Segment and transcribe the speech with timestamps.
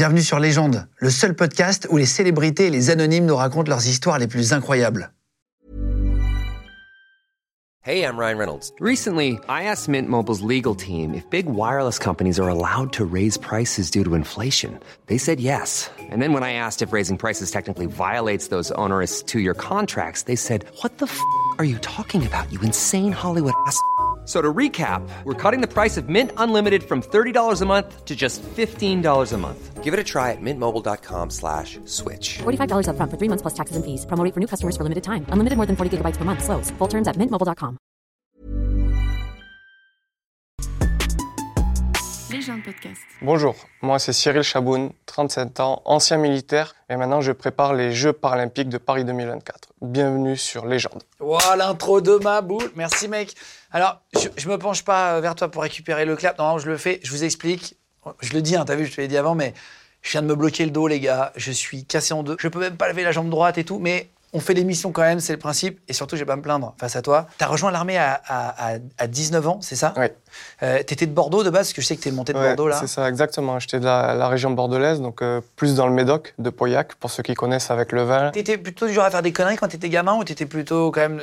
[0.00, 3.86] Bienvenue sur Légende, le seul podcast où les célébrités et les anonymes nous racontent leurs
[3.86, 5.12] histoires les plus incroyables.
[7.82, 8.72] Hey, I'm Ryan Reynolds.
[8.80, 13.36] Recently, I asked Mint Mobile's legal team if big wireless companies are allowed to raise
[13.36, 14.80] prices due to inflation.
[15.08, 15.90] They said yes.
[16.10, 20.34] And then when I asked if raising prices technically violates those onerous two-year contracts, they
[20.34, 21.20] said, "What the f***
[21.58, 22.50] are you talking about?
[22.50, 23.78] You insane Hollywood ass."
[24.26, 28.14] So to recap, we're cutting the price of Mint Unlimited from $30 a month to
[28.14, 29.82] just $15 a month.
[29.82, 32.38] Give it a try at mintmobile.com slash switch.
[32.38, 34.06] $45 up front for three months plus taxes and fees.
[34.06, 35.26] Promo rate for new customers for limited time.
[35.30, 36.44] Unlimited more than 40 gigabytes per month.
[36.44, 36.70] Slows.
[36.78, 37.76] Full terms at mintmobile.com.
[42.30, 43.00] Légende podcast.
[43.22, 48.12] Bonjour, moi c'est Cyril Chaboun, 37 ans, ancien militaire, et maintenant je prépare les Jeux
[48.12, 49.72] paralympiques de Paris 2024.
[49.82, 51.02] Bienvenue sur Légende.
[51.18, 52.70] Wow, l'intro de ma boule.
[52.76, 53.34] Merci, mec.
[53.72, 56.38] Alors, je, je me penche pas vers toi pour récupérer le clap.
[56.38, 57.00] Non, je le fais.
[57.02, 57.76] Je vous explique.
[58.20, 59.54] Je le dis, hein, t'as vu, je te l'ai dit avant, mais
[60.02, 61.32] je viens de me bloquer le dos, les gars.
[61.36, 62.36] Je suis cassé en deux.
[62.40, 65.02] Je peux même pas lever la jambe droite et tout, mais on fait l'émission quand
[65.02, 65.80] même, c'est le principe.
[65.88, 67.26] Et surtout, je vais pas me plaindre face à toi.
[67.38, 70.06] T'as rejoint l'armée à, à- à- à 19 ans, c'est ça Oui,
[70.62, 72.46] Euh, T'étais de Bordeaux de base, parce que je sais que t'es monté de Ouais,
[72.48, 72.76] Bordeaux là.
[72.80, 73.58] c'est ça, exactement.
[73.58, 77.10] J'étais de la, la région bordelaise, donc euh, plus dans le Médoc, de Pauillac, pour
[77.10, 78.30] ceux qui connaissent avec le vin.
[78.30, 81.00] T'étais plutôt du genre à faire des conneries quand t'étais gamin ou t'étais plutôt quand
[81.02, 81.22] même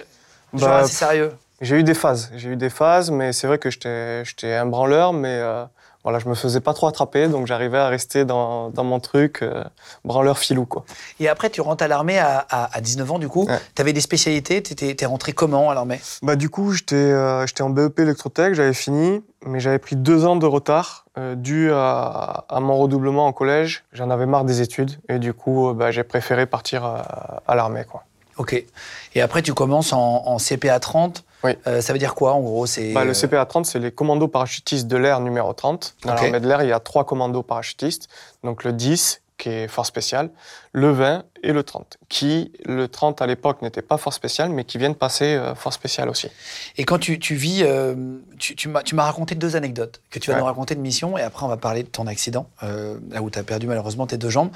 [0.54, 1.32] genre Bah, assez sérieux?
[1.62, 5.12] J'ai eu des phases, j'ai eu des phases, mais c'est vrai que j'étais un branleur,
[5.12, 5.66] mais euh,
[6.04, 9.42] voilà, je me faisais pas trop attraper, donc j'arrivais à rester dans, dans mon truc,
[9.42, 9.64] euh,
[10.06, 10.86] branleur filou, quoi.
[11.20, 13.46] Et après, tu rentres à l'armée à, à- à 19 ans, du coup.
[13.48, 13.58] Ouais.
[13.74, 16.00] T'avais des spécialités, t'étais t'es rentré comment à l'armée?
[16.22, 20.36] Bah, du coup, j'étais euh, en BEP électrotech, j'avais fini, mais j'avais pris deux ans
[20.36, 23.84] de retard euh, dû à, à mon redoublement en collège.
[23.94, 27.56] J'en avais marre des études et du coup, euh, bah, j'ai préféré partir à, à
[27.56, 27.84] l'armée.
[27.90, 28.04] quoi.
[28.38, 28.64] Ok.
[29.16, 29.98] Et après, tu commences en,
[30.28, 31.24] en CPA 30.
[31.44, 31.52] Oui.
[31.68, 33.92] Euh, ça veut dire quoi, en gros c'est Bah, le euh, CPA 30, c'est les
[33.92, 35.96] commandos parachutistes de l'air numéro 30.
[36.04, 36.22] Dans Ok.
[36.22, 38.08] l'armée de l'air, il y a trois commandos parachutistes.
[38.44, 40.30] Donc le 10, qui est force spéciale,
[40.72, 41.98] le 20 et le 30.
[42.10, 45.54] Qui, le 30 à l'époque, n'était pas force spéciale, mais qui vient de passer euh,
[45.54, 46.28] force spéciale aussi.
[46.78, 47.96] Et quand tu, tu vis, euh,
[48.40, 50.40] tu, tu m'as tu raconté deux anecdotes que tu vas Ouais.
[50.42, 53.30] nous raconter de mission, et après on va parler de ton accident, euh, là où
[53.30, 54.50] tu as perdu malheureusement tes deux jambes.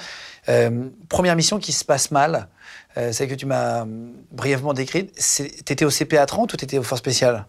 [1.09, 2.47] Première mission qui se passe mal,
[2.95, 3.85] celle que tu m'as
[4.31, 7.45] brièvement décrite, c'est- t'étais au CPA 30 ou t'étais au force spéciale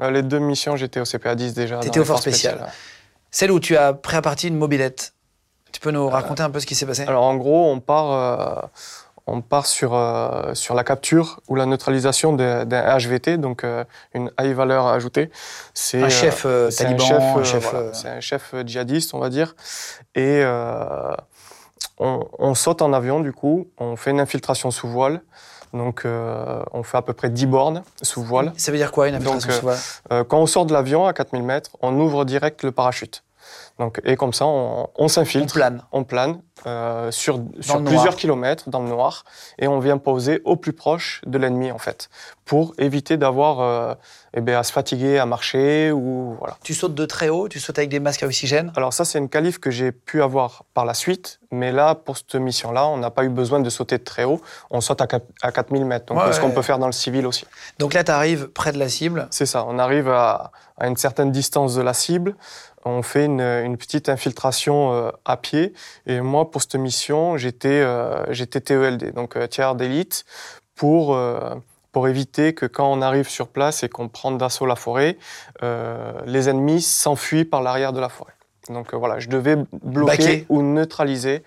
[0.00, 1.80] Euh, les deux missions, j'étais au CPA 10 déjà.
[1.80, 2.68] T'étais les au spéciales, ouais.
[3.30, 5.12] Celle où tu as pris à partie une mobilette.
[5.72, 7.04] Tu peux nous raconter un peu ce qui s'est passé?
[7.06, 8.66] Alors en gros, on part, euh,
[9.26, 13.84] on part sur, euh, sur la capture ou la neutralisation d'un HVT, donc euh,
[14.14, 15.30] une high valeur ajoutée.
[15.74, 19.12] C'est Un chef, euh, taliban, un chef, euh, voilà, euh, c'est un chef euh, djihadiste,
[19.14, 19.54] on va dire.
[20.14, 21.12] Et euh,
[21.98, 25.20] on, on saute en avion du coup, on fait une infiltration sous voile.
[25.74, 28.54] Donc euh, on fait à peu près 10 bornes sous voile.
[28.56, 29.78] Ça veut dire quoi une infiltration Donc, sous voile?
[30.12, 33.22] Euh, quand on sort de l'avion à 4000 mètres, on ouvre direct le parachute.
[33.78, 35.82] Donc, et comme ça, on, on On s'infiltre plane.
[35.92, 37.92] on plane euh, sur, sur le noir.
[37.94, 39.24] plusieurs kilomètres dans le noir
[39.58, 42.08] et on vient poser au plus proche de l'ennemi en fait
[42.44, 43.94] pour éviter d'avoir euh,
[44.34, 46.56] eh à se fatiguer à marcher ou voilà.
[46.64, 48.72] Tu sautes de très haut, tu sautes avec des masques à oxygène?
[48.74, 52.16] Alors ça c'est une qualif que j'ai pu avoir par la suite mais là pour
[52.16, 54.40] cette mission là on n'a pas eu besoin de sauter de très haut
[54.70, 55.06] on saute à,
[55.42, 57.44] à 4000 mètres donc Ouais, ce qu'on peut faire dans le civil aussi.
[57.78, 59.28] Donc là, tu arrives près de la cible.
[59.30, 62.34] C'est ça, on arrive à, à une certaine distance de la cible,
[62.84, 65.72] on fait une, une petite infiltration euh, à pied.
[66.06, 70.24] Et moi, pour cette mission, j'étais euh, TELD, donc euh, tiers d'élite,
[70.74, 71.18] pour,
[71.90, 75.18] pour éviter que quand on arrive sur place et qu'on prend d'assaut la forêt,
[75.64, 78.32] euh, les ennemis s'enfuient par l'arrière de la forêt.
[78.68, 80.46] Donc euh, voilà, je devais bloquer Baquer.
[80.50, 81.42] ou neutraliser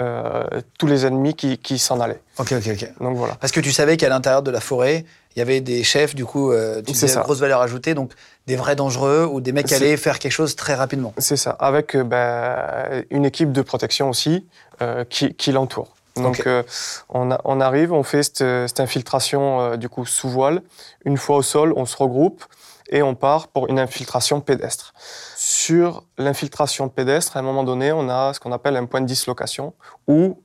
[0.00, 0.44] euh,
[0.78, 2.20] tous les ennemis qui, qui s'en allaient.
[2.38, 2.92] Ok, ok, ok.
[3.00, 3.36] Donc voilà.
[3.36, 6.24] Parce que tu savais qu'à l'intérieur de la forêt, il y avait des chefs, du
[6.24, 8.12] coup, euh, tu disais grosse valeur ajoutée, donc
[8.46, 11.12] des vrais dangereux ou des mecs qui allaient faire quelque chose très rapidement.
[11.18, 14.46] C'est ça, avec euh, ben, une équipe de protection aussi
[14.82, 15.94] euh, qui, qui l'entoure.
[16.16, 16.62] Donc euh,
[17.08, 20.62] on, a- on arrive, on fait cette, cette infiltration du coup sous voile.
[21.04, 22.44] Une fois au sol, on se regroupe
[22.90, 24.92] et on part pour une infiltration pédestre.
[25.36, 29.06] Sur l'infiltration pédestre, à un moment donné, on a ce qu'on appelle un point de
[29.06, 29.74] dislocation
[30.06, 30.38] où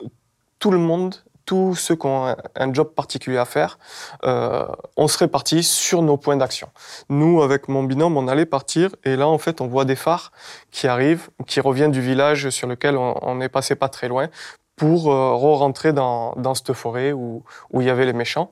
[0.58, 1.16] tout le monde,
[1.50, 3.80] tous ceux qui ont un, job particulier à faire,
[4.24, 4.68] euh,
[4.98, 6.70] on se répartit sur nos points d'action.
[7.10, 10.32] Nous, avec mon binôme, on allait partir et là, en fait, on voit des phares
[10.70, 14.28] qui arrivent, qui reviennent du village sur lequel on, est passé pas très loin
[14.76, 18.52] pour euh, re-rentrer dans, dans cette forêt où, où il y avait les méchants.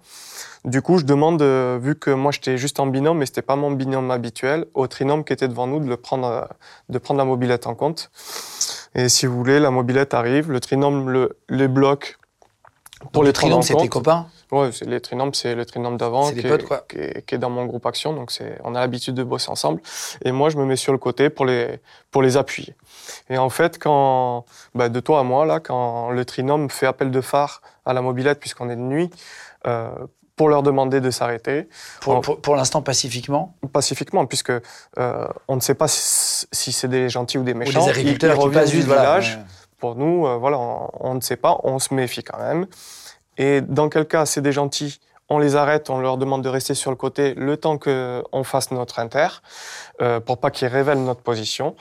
[0.65, 3.55] Du coup, je demande, euh, vu que moi j'étais juste en binôme, mais c'était pas
[3.55, 6.49] mon binôme habituel, au trinôme qui était devant nous de le prendre,
[6.89, 8.09] de prendre la mobilette en compte.
[8.95, 12.17] Et si vous voulez, la mobilette arrive, le trinôme le, les bloque
[13.11, 16.41] Pour le trinôme, c'est tes copains Ouais, c'est les trinômes, c'est le trinôme d'avant des
[16.41, 16.47] qui,
[16.88, 19.81] qui qui est dans mon groupe action, donc c'est, on a l'habitude de bosser ensemble.
[20.23, 21.79] Et moi, je me mets sur le côté pour les,
[22.11, 22.73] pour les appuyer.
[23.29, 27.11] Et en fait, quand, bah, de toi à moi, là, quand le trinôme fait appel
[27.11, 29.09] de phare à la mobilette, puisqu'on est de nuit,
[29.67, 29.89] euh,
[30.38, 31.67] pour leur demander de s'arrêter,
[31.99, 33.55] Pour, pour, pour l'instant, pacifiquement?
[33.73, 37.57] pacifiquement, puisque euh, on ne sait pas si, si c'est des gentils ou des Ou
[37.57, 37.79] méchants.
[37.83, 38.81] des Ils- agriculteurs ils qui reviennent passent du.
[38.83, 39.35] Voilà, village.
[39.35, 39.44] ouais.
[39.77, 42.68] Pour nous, euh, voilà, on, on ne sait pas, on se méfie quand même.
[43.38, 46.74] Et dans quel cas c'est des gentils, on les arrête, on leur demande de rester
[46.74, 49.27] sur le côté le temps qu'on fasse notre inter,
[50.01, 51.75] euh, pour pas qu'ils révèlent notre position.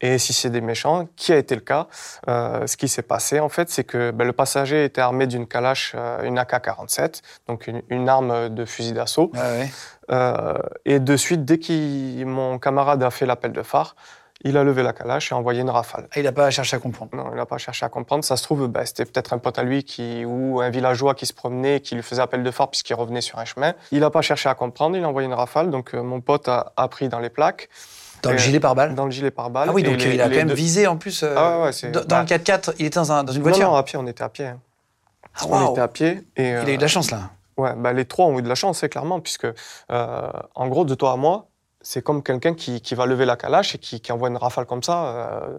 [0.00, 1.88] Et si c'est des méchants, qui a été le cas
[2.28, 5.46] Euh, Ce qui s'est passé, en fait, c'est que ben, le passager était armé d'une
[5.46, 9.30] Kalash, euh, une AK-47, donc une, une arme de fusil d'assaut.
[9.34, 9.70] Ouais.
[10.10, 13.96] Euh, et de suite, dès que mon camarade a fait l'appel de phare,
[14.44, 16.08] il a levé la Kalash et envoyé une rafale.
[16.12, 17.14] Ah, il n'a pas cherché à comprendre.
[17.14, 18.24] Non, il n'a pas cherché à comprendre.
[18.24, 21.26] Ça se trouve, bah, c'était peut-être un pote à lui qui, ou un villageois qui
[21.26, 23.74] se promenait, qui lui faisait appel de phare puisqu'il revenait sur un chemin.
[23.90, 25.70] Il n'a pas cherché à comprendre, il a envoyé une rafale.
[25.70, 27.68] Donc euh, mon pote a, a pris dans les plaques,
[28.22, 29.68] Dans le Euh, gilet pare-balles dans le gilet pare-balles.
[29.68, 31.24] Ah oui, et donc les- il a quand même deux- visé en plus.
[31.24, 33.42] euh, Ah ouais, ouais, c'est- dans bah- le 4x4, il était dans, un- dans une
[33.42, 33.68] Non, voiture.
[33.70, 34.46] non, à pied, on était à pied.
[34.46, 34.60] hein.
[35.34, 35.70] Ah, On waouh.
[35.72, 36.22] était à pied.
[36.36, 37.30] Et, Il a euh, eu de la chance là.
[37.56, 39.46] Ouais, bah, les trois ont eu de la chance, c'est clairement, puisque,
[39.90, 41.46] euh, en gros, de toi à moi,
[41.82, 44.66] c'est comme quelqu'un qui, qui va lever la calache et qui, qui envoie une rafale
[44.66, 45.58] comme ça euh,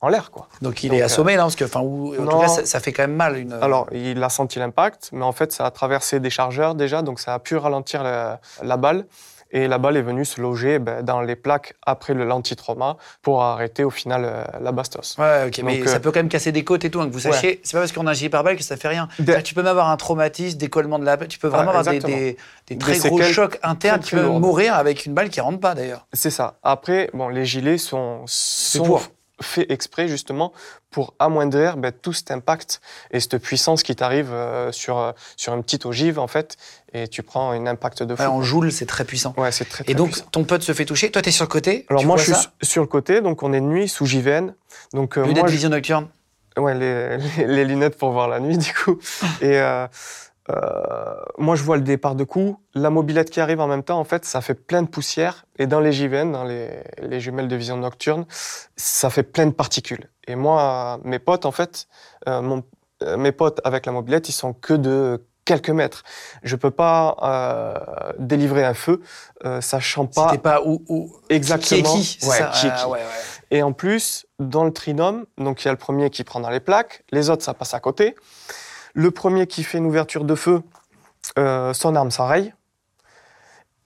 [0.00, 0.48] en l'air, quoi.
[0.60, 2.66] Donc il Donc, est euh, assommé là, parce que, enfin, ou- en tout cas, ça,
[2.66, 3.38] ça fait quand même mal.
[3.38, 3.52] Une...
[3.54, 7.20] Alors, il a senti l'impact, mais en fait, ça a traversé des chargeurs déjà, donc
[7.20, 9.06] ça a pu ralentir la, la balle.
[9.54, 13.42] Et la balle est venue se loger ben, dans les plaques après le lentitrauma pour
[13.42, 15.16] arrêter au final euh, la bastos.
[15.16, 17.06] Ouais, ok, mais Donc, ça euh, peut quand même casser des côtes et tout, hein,
[17.06, 17.32] que vous ouais.
[17.32, 17.60] sachiez.
[17.62, 19.08] C'est pas parce qu'on a un gilet pare-balles que ça fait rien.
[19.20, 21.94] Des- Tu peux même avoir un traumatisme, décollement de la tu peux vraiment Ah, avoir
[21.94, 22.36] des,
[22.78, 24.42] très gros chocs internes très, peuvent lourdes.
[24.42, 26.06] mourir avec une balle qui rentre pas d'ailleurs.
[26.12, 26.58] C'est ça.
[26.64, 29.00] Après, bon, les gilets sont, sont
[29.40, 30.52] faits exprès justement
[30.90, 32.80] pour amoindrir ben, tout cet impact
[33.10, 36.56] et cette puissance qui t'arrive euh, sur, euh, sur une petite ogive en fait,
[36.94, 38.22] et tu prends un impact de fou.
[38.22, 39.34] Ouais, en joule, c'est très puissant.
[39.36, 40.26] Ouais, c'est très, Et très donc, puissant.
[40.32, 41.10] ton pote se fait toucher.
[41.10, 41.84] Toi, tu es sur le côté.
[41.90, 44.54] Alors moi, je suis sur le côté, donc on est de nuit sous JVN.
[44.92, 46.08] Donc euh, Lunettes moi, je- vision nocturne.
[46.56, 48.98] Ouais, les, les- les lunettes pour voir la nuit, du coup.
[49.40, 49.86] Et euh,
[50.50, 52.60] euh, moi, je vois le départ de coup.
[52.74, 55.46] La mobilette qui arrive en même temps, en fait, ça fait plein de poussière.
[55.58, 56.68] Et dans les JVN, dans les,
[57.02, 58.24] les jumelles de vision nocturne,
[58.76, 60.08] ça fait plein de particules.
[60.28, 61.88] Et moi, mes potes, en fait,
[62.26, 62.62] mon-
[63.02, 66.02] euh, mes potes avec la mobilette, ils sont que de quelques mètres.
[66.42, 69.00] Je peux pas euh, délivrer un feu,
[69.44, 72.26] euh, sachant pas C'était pas où, où exactement qui est qui.
[72.26, 72.84] Ouais, ça qui est qui.
[72.84, 73.04] ouais, ouais.
[73.50, 76.50] Et en plus, dans le trinôme, donc il y a le premier qui prend dans
[76.50, 78.14] les plaques, les autres, ça passe à côté.
[78.94, 80.62] Le premier qui fait une ouverture de feu,
[81.38, 82.52] euh, son arme s'enraye.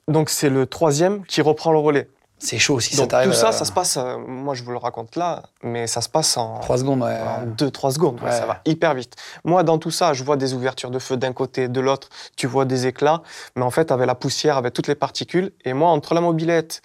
[0.06, 2.08] Donc c'est le troisième qui reprend le relais.
[2.38, 3.31] C'est chaud si ça donc t'arrive.
[3.31, 6.08] tout ça, ça se passe, euh, moi je vous le raconte là, mais ça se
[6.08, 7.19] passe en, 3 secondes, ouais.
[7.19, 8.20] en 2-3 secondes.
[8.23, 8.31] ouais.
[8.31, 9.17] Ça va hyper vite.
[9.44, 12.46] Moi, dans tout ça, je vois des ouvertures de feu d'un côté, de l'autre, tu
[12.46, 13.23] vois des éclats,
[13.56, 16.81] mais en fait, avec la poussière, avec toutes les particules, et moi, entre la mobilette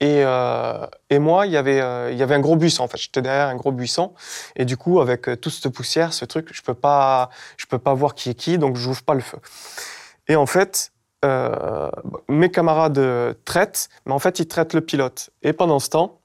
[0.00, 2.88] et, euh, et moi, il y avait, euh, il y avait un gros buisson, en
[2.88, 2.98] fait.
[2.98, 4.12] J'étais derrière un gros buisson,
[4.56, 7.94] et du coup, avec toute cette poussière, ce truc, je peux pas, je peux pas
[7.94, 9.38] voir qui est qui, donc j'ouvre pas le feu.
[10.28, 10.92] Et en fait,
[11.24, 11.90] euh,
[12.28, 15.30] mes camarades euh, traitent, mais en fait, ils traitent le pilote.
[15.42, 16.20] Et pendant ce temps,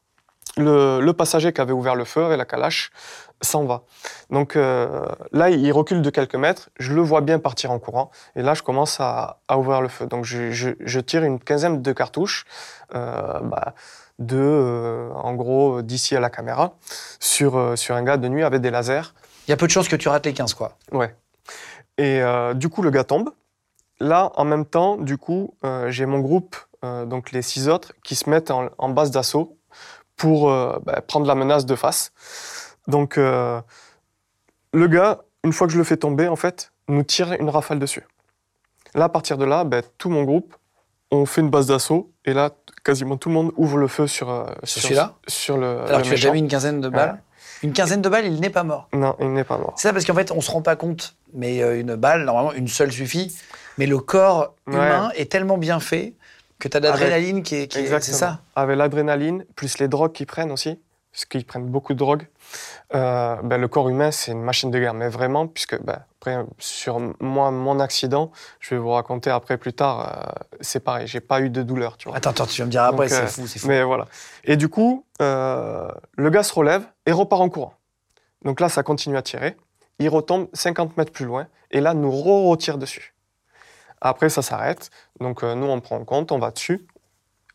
[0.58, 2.92] le, le passager qui avait ouvert le feu avec la calache
[3.42, 3.82] s'en va.
[4.30, 8.12] Donc euh, là, il recule de quelques mètres, je le vois bien partir en courant,
[8.36, 10.06] et là, je commence à, à ouvrir le feu.
[10.06, 12.46] Donc je, je- je tire une quinzaine de cartouches,
[12.96, 13.74] euh, bah,
[14.20, 16.76] de, euh, en gros, d'ici à la caméra,
[17.20, 19.14] sur, euh, sur un gars de nuit avec des lasers.
[19.48, 20.78] Il y a peu de chances que tu rates les 15, quoi.
[20.92, 21.14] Ouais.
[21.98, 23.30] Et euh, du coup, le gars tombe.
[24.04, 27.94] Là, en même temps, du coup, euh, j'ai mon groupe, euh, donc les six autres,
[28.04, 29.58] qui se mettent en, en base d'assaut
[30.18, 32.12] pour euh, bah, prendre la menace de face.
[32.88, 33.64] Donc, le
[34.74, 38.06] gars, une fois que je le fais tomber, en fait, nous tire une rafale dessus.
[38.94, 40.54] Là, à partir de là, bah, tout mon groupe,
[41.10, 42.50] on fait une base d'assaut, et là,
[42.84, 44.28] quasiment tout le monde ouvre le feu sur,
[44.66, 45.80] Sur celui-là sur le.
[45.84, 46.34] Alors, le tu as méchant.
[46.34, 47.22] mis une quinzaine de balles
[47.62, 48.90] Une quinzaine de balles, il n'est pas mort.
[48.92, 49.76] Non, il n'est pas mort.
[49.78, 52.54] C'est ça parce qu'en fait, on se rend pas compte, mais euh, une balle, normalement,
[52.54, 53.36] une seule suffit.
[53.78, 54.74] Mais le corps Ouais.
[54.76, 56.14] humain est tellement bien fait
[56.60, 57.68] que tu as l'adrénaline qui est.
[57.68, 60.80] qui est- C'est ça Avec l'adrénaline, plus les drogues qu'ils prennent aussi,
[61.12, 62.28] parce qu'ils prennent beaucoup de drogues,
[62.96, 64.94] euh, ben, le corps humain, c'est une machine de guerre.
[64.94, 69.74] Mais vraiment, puisque ben, après, sur moi, mon accident, je vais vous raconter après plus
[69.74, 70.00] tard,
[70.38, 72.18] euh, c'est pareil, j'ai pas eu de douleur, tu vois.
[72.18, 73.68] Attends, attends, tu vas me dire après, Donc, c'est euh, fou, c'est fou.
[73.68, 74.06] Mais voilà.
[74.44, 77.74] Et du coup, le gars se relève et repart en courant.
[78.46, 79.56] Donc là, ça continue à tirer.
[80.04, 83.14] Il retombe 50 mètres plus loin et là, nous re-retire dessus.
[84.02, 84.90] Après, ça s'arrête.
[85.22, 86.86] Donc euh, nous, on prend en compte, on va dessus.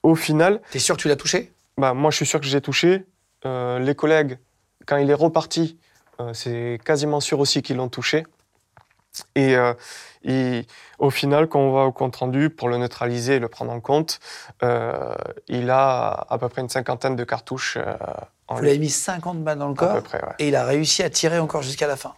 [0.02, 1.52] Au final, T'es sûr que tu l'as touché?
[1.76, 3.04] bah, moi, je suis sûr que j'ai touché.
[3.44, 4.38] Euh, les collègues,
[4.86, 5.78] quand il est reparti,
[6.20, 8.24] euh, c'est quasiment sûr aussi qu'ils l'ont touché.
[9.34, 9.74] Et, euh,
[10.22, 10.64] il-
[10.98, 13.80] au final, quand on va au compte rendu pour le neutraliser et le prendre en
[13.80, 14.20] compte,
[14.62, 15.12] euh,
[15.48, 17.94] il a à peu près une cinquantaine de cartouches euh,
[18.46, 20.32] en Vous l'avez mis 50 balles dans le À corps peu près, ouais.
[20.38, 22.14] et il a réussi à tirer encore jusqu'à la fin.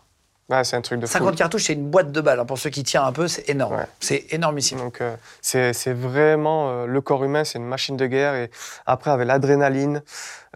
[0.51, 1.13] Ouais, c'est un truc de fou.
[1.13, 2.41] 50 cartouches, c'est une boîte de balles.
[2.41, 2.45] hein.
[2.45, 3.77] Pour ceux qui tirent un peu, c'est énorme.
[3.77, 3.87] Ouais.
[4.01, 4.79] C'est énormissime.
[4.79, 8.35] Donc euh, c'est vraiment euh, le corps humain, c'est une machine de guerre.
[8.35, 8.51] Et
[8.85, 10.03] après, avec l'adrénaline,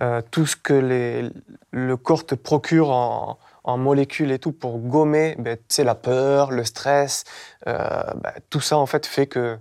[0.02, 1.30] euh, tout ce que les,
[1.70, 6.64] le corps te procure en, en molécules et tout pour gommer, ben, la peur, le
[6.64, 7.24] stress,
[7.64, 8.12] ben,
[8.50, 9.58] tout ça en fait fait que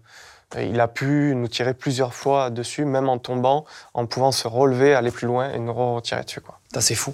[0.55, 4.47] euh, il a pu nous tirer plusieurs fois dessus, même en tombant, en pouvant se
[4.47, 6.41] relever, aller plus loin et nous retirer dessus.
[6.79, 7.13] C'est fou.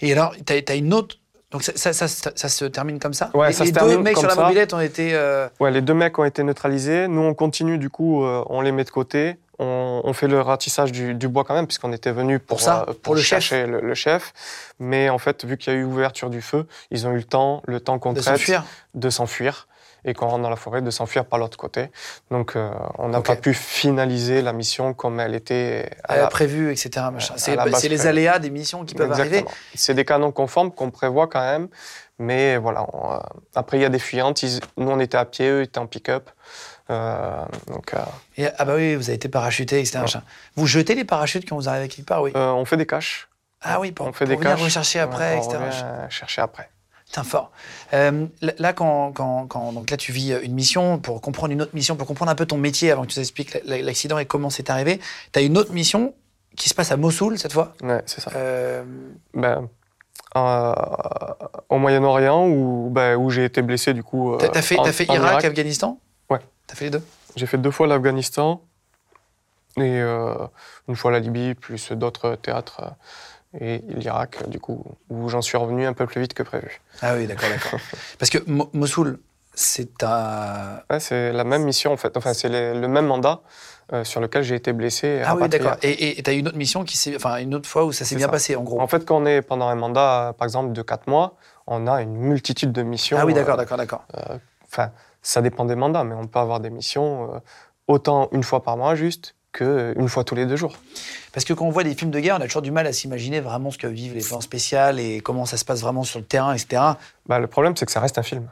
[0.00, 1.16] Et alors, tu as, une autre.
[1.50, 4.28] Donc ça, ça, ça, ça- ça se termine comme ça Ouais, Les, deux mecs sur
[4.28, 5.14] la mobilette ont été.
[5.14, 7.08] euh, Ouais, les deux mecs ont été neutralisés.
[7.08, 9.38] Nous, on continue, du coup, euh, on les met de côté.
[9.58, 12.60] On, on fait le ratissage du, du bois quand même, puisqu'on était venu pour, Pour
[12.60, 13.42] ça, euh, pour le chef.
[13.42, 14.32] chercher le, le chef.
[14.78, 17.24] Mais en fait, vu qu'il y a eu ouverture du feu, ils ont eu le
[17.24, 18.20] temps, le temps qu'on de
[19.10, 19.66] s'enfuir.
[20.08, 21.90] Et quand on rentre dans la forêt, de s'enfuir par l'autre côté.
[22.30, 26.72] Donc, euh, on n'a pas pu finaliser la mission comme elle était à la- prévu,
[26.72, 27.06] etc.
[27.36, 28.06] C'est les prévue.
[28.08, 29.38] aléas des missions qui peuvent arriver.
[29.40, 29.54] Exactement.
[29.74, 31.68] C'est des canons conformes qu'on prévoit quand même.
[32.18, 33.18] Mais voilà, on, euh,
[33.54, 34.42] après, il y a des fuyantes.
[34.42, 36.30] Ils- nous, on était à pied, eux étaient en pick-up.
[36.90, 37.92] Euh, donc,
[38.38, 39.98] Et- ah bah oui, vous avez été parachuté, etc.
[40.00, 40.20] Ouais.
[40.56, 42.32] Vous jetez les parachutes quand vous arrivez quelque part, oui.
[42.34, 43.28] on fait des caches.
[43.60, 44.64] ah oui, pour, on fait pour des venir caches.
[44.64, 45.58] rechercher après, etc.
[46.08, 46.70] Chercher après.
[47.08, 47.50] Putain, fort.
[47.94, 51.74] Euh, là- quand, quand, quand- donc là, tu vis une mission, pour comprendre une autre
[51.74, 54.18] mission, pour comprendre un peu ton métier avant que tu nous expliques l- l- l'accident
[54.18, 55.00] et comment c'est arrivé,
[55.32, 56.14] tu as une autre mission
[56.56, 57.72] qui se passe à Mossoul cette fois?
[57.82, 58.30] Ouais, c'est ça.
[58.34, 58.84] Euh,
[59.32, 59.68] Ben,
[60.36, 60.74] euh,
[61.70, 64.34] au Moyen-Orient, où, ben, où j'ai été blessé, du coup.
[64.34, 65.98] euh, t'as t'as fait, en- fait en Irak, Afghanistan?
[66.28, 66.40] Ouais.
[66.66, 67.02] T'as fait les deux?
[67.36, 68.60] J'ai fait deux fois l'Afghanistan
[69.78, 70.34] et euh,
[70.88, 72.82] une fois la Libye, plus d'autres théâtres.
[73.54, 76.80] Euh, et l'Irak, du coup, où j'en suis revenu un peu plus vite que prévu.
[77.02, 77.80] Ah oui, d'accord, d'accord.
[78.18, 79.18] Parce que Mo- Mossoul,
[79.54, 80.80] c'est un.
[80.90, 82.16] Ouais, c'est la même mission, en fait.
[82.16, 83.40] Enfin, c'est le même mandat
[83.92, 85.22] euh, sur lequel j'ai été blessé.
[85.24, 85.76] Ah oui, d'accord.
[85.82, 87.16] Et tu as une autre mission qui s'est.
[87.16, 88.32] Enfin, une autre fois où ça s'est bien ça.
[88.32, 88.80] passé, en gros.
[88.80, 91.36] En fait, quand on est pendant un mandat, euh, par exemple, de 4 mois,
[91.66, 93.16] on a une multitude de missions.
[93.18, 94.04] ah oui, d'accord, euh, d'accord, d'accord.
[94.70, 94.90] Enfin,
[95.22, 97.38] ça dépend des mandats, mais on peut avoir des missions euh,
[97.88, 100.76] autant une fois par mois juste que une fois tous les deux jours.
[101.32, 102.92] Parce que quand on voit des films de guerre, on a toujours du mal à
[102.92, 106.18] s'imaginer vraiment ce que vivent les forces spéciales et comment ça se passe vraiment sur
[106.18, 106.82] le terrain, etc.
[107.26, 108.48] Bah, le problème, c'est que ça reste un film.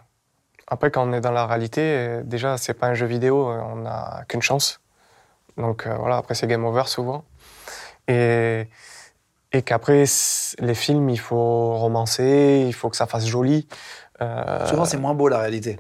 [0.69, 3.61] Après, quand on est dans la réalité, euh, déjà, c'est pas un jeu vidéo, euh,
[3.73, 4.81] on n'a qu'une chance.
[5.57, 7.25] Donc euh, voilà, après, c'est game over souvent.
[8.09, 8.69] Et,
[9.53, 10.05] et qu'après,
[10.59, 13.67] les films, il faut romancer, il faut que ça fasse joli.
[14.21, 15.79] Euh, Souvent, c'est moins beau la réalité.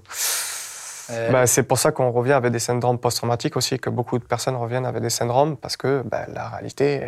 [1.10, 4.24] Euh, Bah, c'est pour ça qu'on revient avec des syndromes post-traumatiques aussi, que beaucoup de
[4.24, 7.00] personnes reviennent avec des syndromes, parce que bah, la réalité,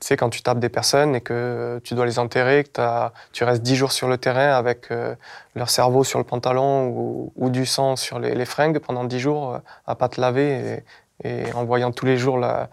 [0.00, 3.44] tu sais, quand tu tapes des personnes et que tu dois les enterrer, que tu
[3.44, 5.14] restes 10 jours sur le terrain avec euh,
[5.54, 9.18] leur cerveau sur le pantalon ou, ou du sang sur les, les fringues pendant 10
[9.20, 10.82] jours, euh, à pas te laver
[11.24, 12.68] et, et en voyant tous les jours la-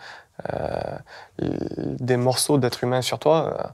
[0.54, 0.98] euh,
[1.40, 3.74] des morceaux d'être humain sur toi,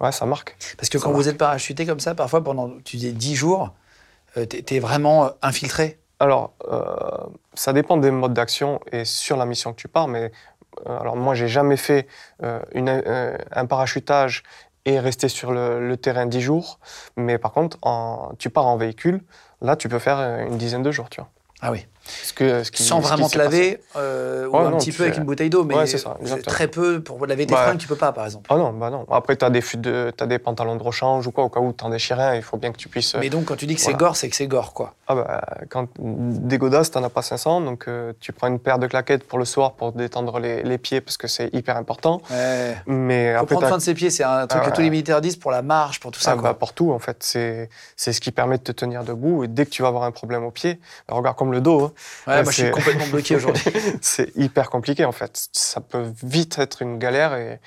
[0.00, 0.56] euh, ouais, ça marque.
[0.76, 3.72] Parce que ça quand vous êtes parachuté comme ça, parfois pendant, tu dis 10 jours,
[4.36, 5.98] euh, t'es t'es vraiment infiltré.
[6.22, 10.30] Alors, euh, ça dépend des modes d'action et sur la mission que tu pars, mais
[10.86, 12.06] euh, alors moi, j'ai jamais fait
[12.44, 14.44] euh, euh, un parachutage
[14.84, 16.78] et rester sur le, terrain 10 jours,
[17.16, 17.76] mais par contre,
[18.38, 19.20] tu pars en véhicule,
[19.62, 21.28] là, tu peux faire une dizaine de jours, tu vois.
[21.60, 21.84] Ah oui.
[22.04, 24.90] Ce que, ce qui- Sans ce vraiment te laver, euh, ou Ouais, un non, petit
[24.90, 27.62] tu peu avec une bouteille d'eau, mais Ouais, ça, très peu pour laver tes Bah,
[27.64, 28.46] fringues, tu peux pas, par exemple.
[28.52, 29.06] Ah non, bah non.
[29.10, 31.90] Après, tu as des de, des pantalons de rechange ou quoi, au cas où t'en
[31.90, 33.14] déchires un, il faut bien que tu puisses.
[33.14, 34.94] Mais donc, quand tu dis que c'est gore, c'est que c'est gore, quoi.
[35.06, 35.40] Ah bah,
[35.70, 39.24] quand des godasses, t'en as pas 500, donc euh, tu prends une paire de claquettes
[39.24, 42.20] pour le soir pour détendre les, les pieds parce que c'est hyper important.
[42.30, 42.76] Ouais.
[42.86, 44.90] Mais Faut après, prendre soin de ses pieds, c'est un truc Ah que tous les
[44.90, 46.32] militaires disent pour la marche, pour tout ça.
[46.32, 46.42] Ah quoi.
[46.50, 47.18] bah, pour tout, en fait.
[47.20, 49.44] C'est c'est ce qui permet de te tenir debout.
[49.44, 51.84] Et dès que tu vas avoir un problème au pied, bah, regarde comme le dos,
[51.84, 51.91] hein,
[52.26, 53.64] ouais, ouais, moi, je suis complètement bloqué aujourd'hui.
[54.00, 55.48] c'est hyper compliqué, en fait.
[55.52, 57.60] Ça peut vite être une galère et,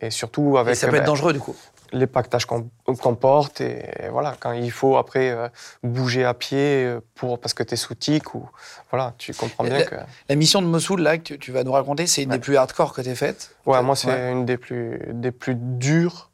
[0.00, 1.56] et surtout Et avec ça peut euh, être bah, dangereux, du coup.
[1.92, 3.60] les pactages qu'on porte.
[3.60, 5.48] Et, voilà, quand il faut après euh,
[5.82, 8.48] bouger à pied euh, pour, parce que tu es sous tic, ou,
[8.90, 9.96] voilà, tu comprends bien La- que.
[10.28, 12.36] La mission de Mossoul, là, que tu, tu vas nous raconter, c'est une Ouais.
[12.36, 13.54] des plus hardcore que tu faites.
[13.66, 14.32] Ouais, moi, c'est Ouais.
[14.32, 16.29] une des plus, des plus dures.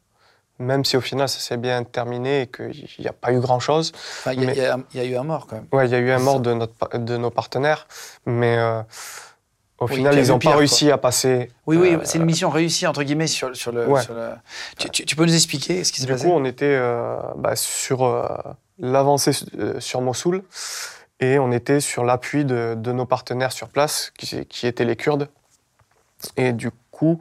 [0.59, 3.59] Même si au final ça s'est bien terminé et qu'il n'y a pas eu grand
[3.59, 3.91] chose.
[3.95, 5.55] Enfin, il y, a- Mais- il y a- il y a eu un mort, quand
[5.57, 5.67] même.
[5.71, 7.87] Ouais, il y a eu un mort de, notre, pa- de nos partenaires,
[8.25, 8.81] mais euh,
[9.79, 10.57] au Oui, final, ils n'ont pas quoi.
[10.57, 11.51] réussi à passer.
[11.67, 13.85] Oui, oui, euh, c'est une mission réussie, entre guillemets, sur, sur le.
[13.87, 14.01] Ouais.
[14.01, 14.31] sur le-
[14.79, 16.25] Tu, tu- tu peux nous expliquer ce qui s'est Du passé?
[16.25, 18.27] coup, on était euh, bah, sur euh,
[18.79, 19.31] l'avancée
[19.79, 20.43] sur Mossoul
[21.19, 24.95] et on était sur l'appui de, de nos partenaires sur place, qui, qui étaient les
[24.95, 25.29] Kurdes.
[26.35, 27.19] Et du coup,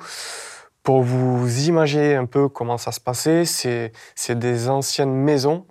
[0.87, 5.67] pour vous imaginer un peu comment ça se passait, c'est des anciennes maisons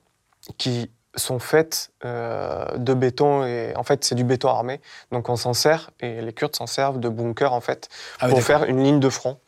[0.57, 4.81] qui sont faites euh, de béton et en fait c'est du béton armé.
[5.13, 7.87] Donc on s'en sert et les Kurdes s'en servent de bunker en fait
[8.19, 9.39] Ah pour faire une ligne de front.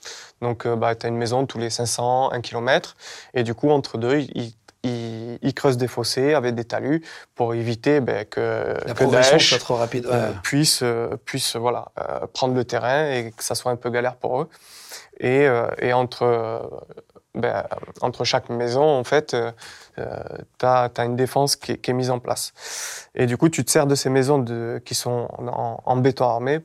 [0.41, 2.95] Donc euh, bah, tu as une maison tous les 500 1 km
[3.33, 4.53] et du coup entre deux ils,
[4.83, 7.03] ils- ils creusent des fossés avec des talus
[7.35, 10.05] pour éviter ben, que, La que progression Daesh soit trop rapide.
[10.05, 10.11] ouais.
[10.13, 13.89] euh, puisse, euh, puisse voilà, euh, prendre le terrain et que ça soit un peu
[13.89, 14.49] galère pour eux.
[15.19, 16.59] Et, euh, et entre, euh,
[17.35, 17.63] ben,
[18.01, 19.35] entre chaque maison, en fait,
[19.95, 22.53] tu as, une défense qui est, qui est mise en place.
[23.15, 26.25] Et du coup, tu te sers de ces maisons de, qui sont en, en béton
[26.25, 26.59] armé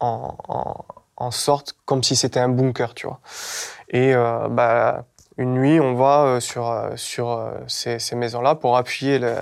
[0.00, 0.84] en, en,
[1.16, 3.20] en sorte comme si c'était un bunker, tu vois.
[3.90, 5.04] Et euh, bah,
[5.38, 9.36] une nuit, on va euh, sur, euh, sur euh, ces, ces maisons-là pour appuyer le-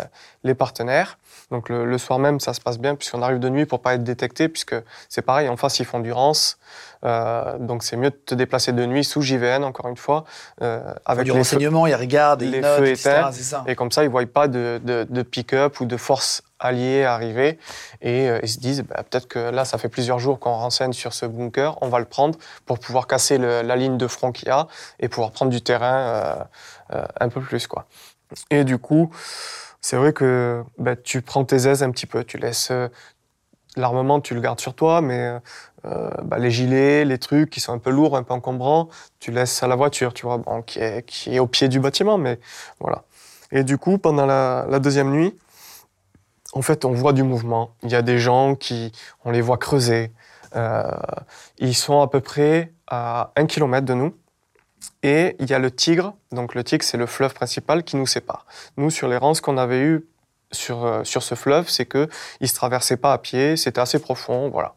[0.45, 1.19] les partenaires.
[1.51, 3.95] Donc le, le soir même, ça se passe bien puisqu'on arrive de nuit pour pas
[3.95, 4.75] être détecté, puisque
[5.09, 6.59] c'est pareil, en face, ils font du rance.
[7.07, 10.25] Euh, donc c'est mieux de te déplacer de nuit sous JVN, encore une fois,
[10.63, 13.29] euh, avec du les feux- renseignement, ils regardent, les ils notent, feux etc.
[13.33, 13.65] ça.
[13.69, 17.05] et comme ça, ils ne voient pas de, de, de pick-up ou de force alliée
[17.05, 17.59] arriver.
[18.01, 20.93] Et euh, ils se disent, bah, peut-être que là, ça fait plusieurs jours qu'on renseigne
[20.95, 24.33] sur ce bunker, on va le prendre pour pouvoir casser le- la ligne de front
[24.33, 24.67] qu'il y a
[24.99, 26.49] et pouvoir prendre du terrain
[26.93, 27.67] euh, un peu plus.
[27.69, 27.87] Quoi.
[28.51, 29.11] Et du coup,
[29.81, 32.73] c'est vrai que bah, tu prends tes aises un petit peu, tu laisses...
[33.79, 35.35] L'armement, tu le gardes sur toi, mais
[35.87, 38.89] euh, bah, les gilets, les trucs qui sont un peu lourds, un peu encombrants,
[39.21, 42.19] tu laisses à la voiture, tu vois, qui, est, qui est au pied du bâtiment,
[42.19, 42.39] mais
[42.81, 43.05] voilà.
[43.53, 45.35] Et du coup, pendant la, deuxième nuit,
[46.53, 47.71] en fait, on voit du mouvement.
[47.83, 48.93] Il y a des gens qui,
[49.25, 50.13] on les voit creuser.
[50.57, 50.91] Euh,
[51.59, 54.15] ils sont à peu près à un kilomètre de nous.
[55.03, 56.15] Et il y a le Tigre.
[56.33, 58.47] Donc le Tigre, c'est le fleuve principal qui nous sépare.
[58.77, 60.07] Nous, sur les rances qu'on avait eues
[60.53, 62.09] sur, euh, sur ce fleuve, c'est que
[62.41, 64.75] il se traversait pas à pied, c'était assez profond, voilà.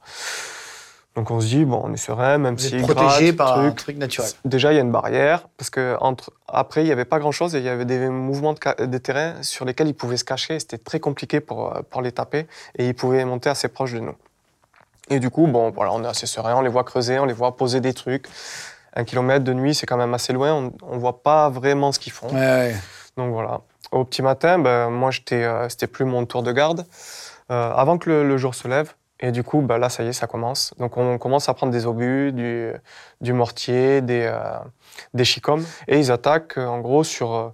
[1.15, 3.71] Donc on se dit, bon, on est serein, même Vous si êtes protégé par un
[3.71, 4.29] truc naturel.
[4.45, 6.31] Déjà, il y a une barrière, parce que entre...
[6.47, 9.33] après, il n'y avait pas grand-chose et il y avait des mouvements de, de terrain
[9.41, 10.59] sur lesquels ils pouvaient se cacher.
[10.59, 12.47] C'était très compliqué pour, euh, pour les taper
[12.77, 14.15] et ils pouvaient monter assez proche de nous.
[15.09, 17.33] Et du coup, bon, voilà, on est assez serein, on les voit creuser, on les
[17.33, 18.27] voit poser des trucs.
[18.95, 21.99] Un kilomètre de nuit, c'est quand même assez loin, on ne voit pas vraiment ce
[21.99, 22.29] qu'ils font.
[22.29, 22.75] Ouais, ouais.
[23.17, 23.61] Donc voilà.
[23.91, 26.85] Au petit matin, ben, moi, j'étais, euh, c'était plus mon tour de garde.
[27.51, 30.07] Euh, avant que le, le jour se lève, et du coup, ben, là, ça y
[30.07, 30.73] est, ça commence.
[30.79, 32.71] Donc on commence à prendre des obus, du,
[33.21, 34.57] du mortier, des, euh,
[35.13, 37.49] des chicoms, et ils attaquent euh, en gros sur, euh,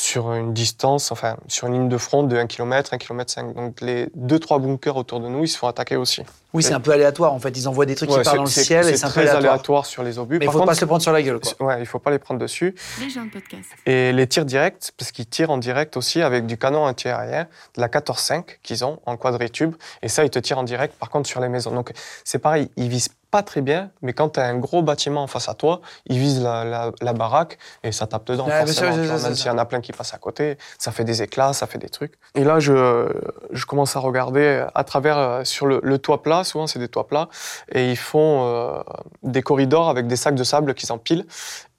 [0.00, 3.54] sur une distance, enfin sur une ligne de front de 1 km, 1 km 5.
[3.54, 6.22] Donc les 2-3 bunkers autour de nous, ils se font attaquer aussi.
[6.54, 7.50] Oui, c'est un peu aléatoire en fait.
[7.50, 9.20] Ils envoient des trucs Ouais, qui partent dans le ciel et c'est un peu très
[9.28, 9.52] aléatoire.
[9.52, 10.38] aléatoire sur les obus.
[10.38, 11.66] Mais il Par faut pas contre, se le prendre sur la gueule quoi.
[11.66, 12.74] Ouais, il faut pas les prendre dessus.
[12.98, 13.68] Les gens de podcast.
[13.84, 17.80] Et les tirs directs, parce qu'ils tirent en direct aussi avec du canon antiaérien, de
[17.80, 19.74] la 14-5 qu'ils ont en quadritube.
[20.02, 21.72] Et ça, ils te tirent en direct, par contre, sur les maisons.
[21.72, 21.92] Donc,
[22.24, 25.26] c'est pareil, ils visent pas très bien, mais quand tu as un gros bâtiment en
[25.26, 28.92] face à toi, ils visent la, la- la baraque et ça tape dedans, bien forcément.
[28.92, 31.52] sûr, même s'il y en a plein qui passent à côté, ça fait des éclats,
[31.52, 32.14] ça fait des trucs.
[32.34, 33.08] Et là, je,
[33.52, 36.88] je commence à regarder à travers, euh, sur le, le toit plat, souvent c'est des
[36.88, 37.28] toits plats,
[37.72, 38.82] et ils font euh,
[39.22, 41.26] des corridors avec des sacs de sable qui s'empilent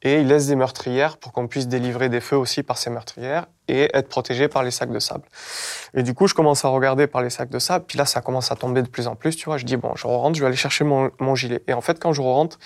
[0.04, 3.46] et ils laissent des meurtrières pour qu'on puisse délivrer des feux aussi par ces meurtrières
[3.68, 5.24] et être protégé par les sacs de sable.
[5.94, 8.20] Et du coup, je commence à regarder par les sacs de sable, puis là, ça
[8.20, 9.58] commence à tomber de plus en plus, tu vois.
[9.58, 11.62] Je dis, bon, je rentre, je vais aller chercher mon, mon gilet.
[11.68, 12.58] Et en fait, quand je rentre,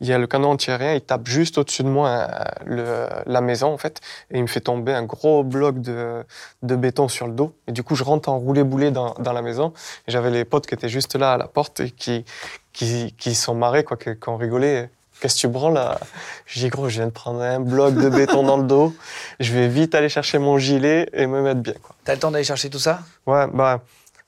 [0.00, 3.40] il y a le canon antiaérien, il tape juste au-dessus de moi euh, le- la
[3.40, 6.24] maison, en fait, et il me fait tomber un gros bloc de,
[6.62, 7.54] de béton sur le dos.
[7.68, 9.72] Et du coup, je rentre en roulé-boulé dans, dans la maison,
[10.08, 12.24] j'avais les potes qui étaient juste là à la porte et qui,
[12.72, 14.88] qui, qui sont marrés, quoi, qui, qui ont rigolé.
[15.20, 15.98] Qu'est-ce que tu branles là?
[16.46, 18.94] Je dis, gros, je viens de prendre un bloc de béton dans le dos.
[19.40, 21.74] Je vais vite aller chercher mon gilet et me mettre bien.
[21.82, 21.96] Quoi.
[22.04, 23.00] T'as le temps d'aller chercher tout ça?
[23.26, 23.80] Ouais, bah,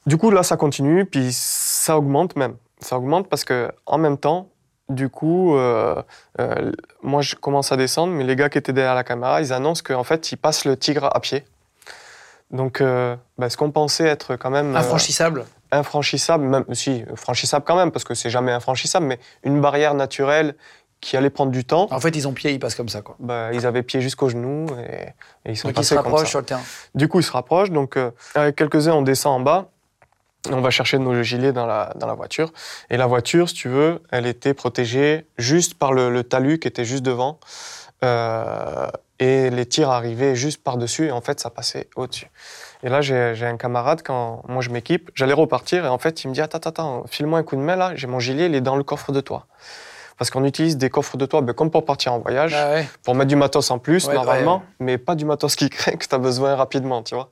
[0.07, 2.57] du coup, là, ça continue, puis ça augmente même.
[2.81, 4.48] Ça augmente parce que en même temps,
[4.88, 6.03] du coup, euh,
[6.40, 6.72] euh,
[7.03, 9.83] moi, je commence à descendre, mais les gars qui étaient derrière la caméra, ils annoncent
[9.85, 11.44] qu'en fait, ils passent le tigre à pied.
[12.50, 15.44] Donc, euh, bah, ce qu'on pensait être quand même Infranchissable?
[15.72, 20.57] infranchissable, même si franchissable quand même, parce que c'est jamais infranchissable, mais une barrière naturelle
[21.00, 21.88] qui allait prendre du temps.
[21.90, 23.16] En fait, ils ont pied, ils passent comme ça quoi.
[23.18, 25.06] Bah, ils avaient pied jusqu'aux genoux et,
[25.48, 26.30] et ils sont Donc ils se passés comme rapprochent ça.
[26.30, 26.62] sur le terrain.
[26.94, 27.70] Du coup, ils se rapprochent.
[27.70, 29.70] Donc, euh, avec quelques-uns, on descend en bas.
[30.50, 32.52] On va chercher nos gilets dans la, dans la voiture.
[32.88, 36.68] Et la voiture, si tu veux, elle était protégée juste par le, le talus qui
[36.68, 37.38] était juste devant.
[38.02, 38.86] Euh,
[39.18, 41.06] et les tirs arrivaient juste par-dessus.
[41.06, 42.30] Et en fait, ça passait au-dessus.
[42.82, 45.84] Et là, j'ai un camarade, quand moi je m'équipe, j'allais repartir.
[45.84, 47.92] Et en fait, il me dit Attends, attends, file-moi un coup de main là.
[47.94, 49.46] J'ai mon gilet, il est dans le coffre de toit.
[50.20, 52.87] Parce qu'on utilise des coffres de toit ben, comme pour partir en voyage Ah ouais.
[53.04, 54.62] pour mettre du matos en plus, Ouais, normalement, ouais.
[54.78, 57.30] mais pas du matos qui craint que tu as besoin rapidement, tu vois.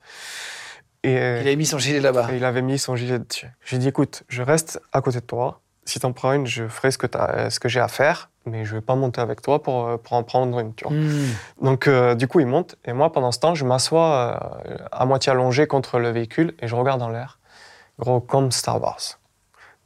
[1.04, 2.28] Et, euh, Il a mis son gilet là-bas.
[2.34, 3.46] il avait mis son gilet dessus.
[3.66, 5.60] J'ai dit, écoute, je reste à côté de toi.
[5.84, 8.64] si t'en prends une, je ferai ce que, t'as- ce que j'ai à faire, mais
[8.64, 10.94] je vais pas monter avec toi pour, euh, pour en prendre une, tu vois.
[10.96, 11.28] Hmm.
[11.60, 12.76] Donc, euh, du coup, il monte.
[12.86, 16.68] Et moi, pendant ce temps, je m'assois euh, à moitié allongé contre le véhicule et
[16.68, 17.38] je regarde en l'air.
[17.98, 19.18] Gros, comme Star Wars.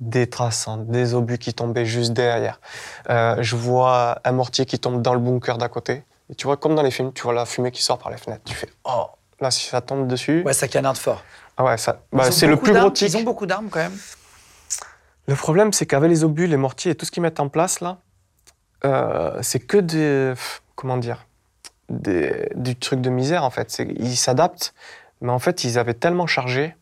[0.03, 2.61] Des traçantes, des obus qui tombaient juste derrière.
[3.09, 6.03] Euh, je vois un mortier qui tombe dans le bunker d'à côté.
[6.29, 8.17] Et tu vois, comme dans les films, tu vois la fumée qui sort par les
[8.17, 8.43] fenêtres.
[8.45, 9.07] Tu fais, oh,
[9.41, 10.43] là, si ça tombe dessus.
[10.45, 11.23] Ouais, ça canarde fort.
[11.57, 13.09] Ah ouais, ça, bah, c'est le plus gros tic.
[13.09, 13.97] Ils ont beaucoup d'armes quand même.
[15.29, 17.81] Le problème, c'est qu'avec les obus, les mortiers et tout ce qu'ils mettent en place
[17.81, 17.99] là,
[18.85, 20.35] euh, c'est que des.
[20.75, 21.27] Comment dire
[21.89, 23.79] des, Du truc de misère en fait.
[23.79, 24.75] Ils s'adaptent,
[25.21, 26.75] mais en fait, ils avaient tellement chargé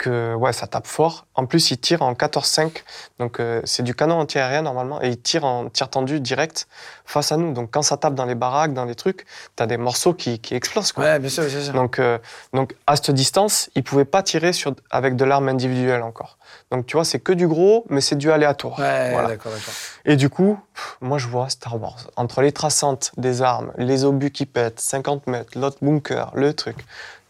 [0.00, 1.26] que ouais, ça tape fort.
[1.34, 2.82] En plus, ils tirent en 14-5,
[3.18, 6.66] donc euh, c'est du canon antiaérien normalement, et ils tirent en tir tendu direct
[7.04, 7.52] face à nous.
[7.52, 10.54] Donc quand ça tape dans les baraques, dans les trucs, t'as des morceaux qui, qui
[10.54, 10.92] explosent.
[10.92, 11.04] Quoi.
[11.04, 11.74] Ouais, bien sûr, bien sûr.
[11.74, 12.18] Donc, euh,
[12.54, 16.38] donc à cette distance, ils pouvaient pas tirer sur, avec de l'arme individuelle encore.
[16.70, 18.78] Donc tu vois, c'est que du gros, mais c'est du aléatoire.
[18.78, 19.28] Ouais, Voilà.
[19.28, 19.74] d'accord, d'accord.
[20.06, 21.98] Et du coup, pff, moi je vois Star Wars.
[22.16, 26.76] Entre les traçantes des armes, les obus qui pètent, 50 mètres, l'autre bunker, le truc,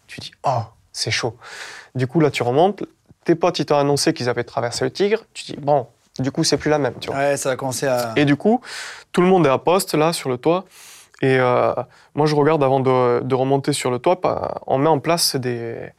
[0.07, 0.61] tu dis, oh,
[0.93, 1.35] c'est chaud.
[1.95, 2.83] Du coup, là tu remontes,
[3.25, 5.87] tes potes ils t'ont annoncé qu'ils avaient traversé le Tigre, tu dis, bon,
[6.19, 7.17] du coup c'est plus la même, tu vois.
[7.19, 8.13] Ouais, ça va commencer à.
[8.15, 8.61] Et du coup,
[9.11, 10.65] tout le monde est à poste là sur le toit.
[11.23, 11.71] Et euh,
[12.15, 14.19] moi, je regarde avant de, de remonter sur le toit.
[14.65, 15.91] On met en place des,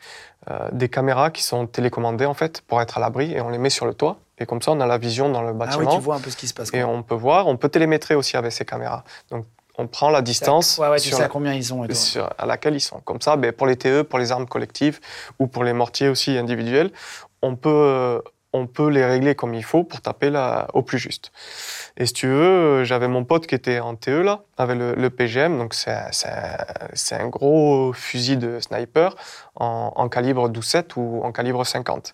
[0.50, 3.59] euh, des caméras qui sont télécommandées en fait pour être à l'abri et on les
[3.59, 4.16] met sur le toit.
[4.38, 6.20] Et comme ça, on a la vision dans le Ah oui, bâtiment tu vois un
[6.20, 6.72] peu ce qui se passe.
[6.72, 6.81] quoi.
[6.81, 7.46] et on peut voir.
[7.46, 9.05] On peut télémétrer aussi avec ces caméras.
[9.31, 9.46] Donc,
[9.78, 11.88] on prend la distance Ouais, ouais, tu sur sais à la- combien ils sont et
[11.88, 11.94] tout.
[11.94, 13.00] sur- à laquelle ils sont.
[13.00, 15.00] Comme ça, ben, pour les TE, pour les armes collectives
[15.38, 16.90] ou pour les mortiers aussi individuels,
[17.42, 18.20] on peut, euh,
[18.52, 21.32] on peut les régler comme il faut pour taper là, au plus juste.
[21.96, 24.94] Et si tu veux, euh, j'avais mon pote qui était en TE là, avec le,
[24.94, 29.14] le PGM, donc c'est un- un gros fusil de sniper
[29.56, 32.12] en, en calibre 12-7 ou en calibre 50.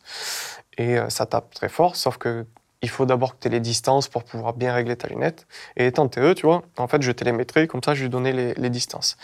[0.79, 2.47] Et euh, ça tape très fort, sauf que
[2.83, 5.47] il faut d'abord que tu aies les distances pour pouvoir bien régler ta lunette.
[5.77, 8.55] Et étant TE, tu vois, en fait, je télémétrais, comme ça, je lui donnais les,
[8.55, 9.17] les distances.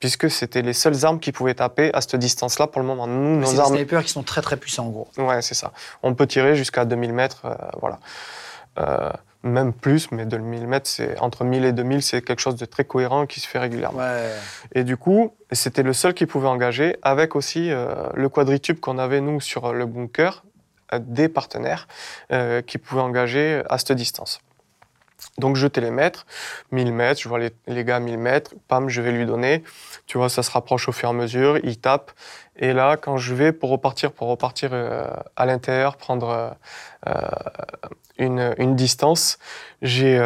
[0.00, 3.06] Puisque c'était les seules armes qui pouvaient taper à cette distance-là pour le moment.
[3.06, 3.76] Nous, C'est nos des armes.
[3.76, 5.08] snipers qui sont très très puissants en gros.
[5.18, 5.72] Ouais, c'est ça.
[6.02, 8.00] On peut tirer jusqu'à 2000 mètres, euh, voilà.
[8.78, 9.10] Euh,
[9.42, 12.84] même plus, mais 2000 mètres, c'est entre 1000 et 2000, c'est quelque chose de très
[12.84, 14.00] cohérent qui se fait régulièrement.
[14.00, 14.32] Ouais.
[14.74, 18.98] Et du coup, c'était le seul qui pouvait engager, avec aussi euh, le quadritube qu'on
[18.98, 20.42] avait, nous, sur le bunker,
[20.98, 21.88] des partenaires
[22.32, 24.40] euh, qui pouvaient engager à cette distance.
[25.38, 26.26] Donc je télémètre,
[26.72, 29.64] 1000 mètres, je vois les, les gars 1000 mètres, pam, je vais lui donner.
[30.06, 32.10] Tu vois, ça se rapproche au fur et à mesure, il tape.
[32.56, 36.56] Et là, quand je vais pour repartir, pour repartir euh, à l'intérieur, prendre
[37.06, 37.20] euh,
[38.18, 39.38] une, une distance,
[39.82, 40.18] j'ai,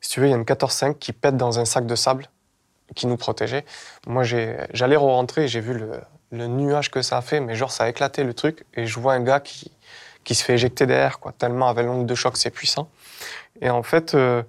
[0.00, 2.26] si tu veux, il y a une 14-5 qui pète dans un sac de sable
[2.94, 3.64] qui nous protégeait.
[4.06, 6.00] Moi, j'allais re-rentrer, j'ai vu le,
[6.32, 9.00] le nuage que ça a fait, mais genre, ça a éclaté le truc, et je
[9.00, 9.70] vois un gars qui,
[10.24, 12.88] qui se fait éjecter derrière, quoi, tellement avec l'onde de choc, c'est puissant.
[13.60, 14.42] Et en fait, euh,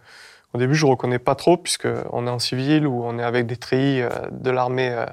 [0.54, 3.48] au début, je reconnais pas trop, puisque on est en civil ou on est avec
[3.48, 5.06] des treillis euh, de l'armée euh,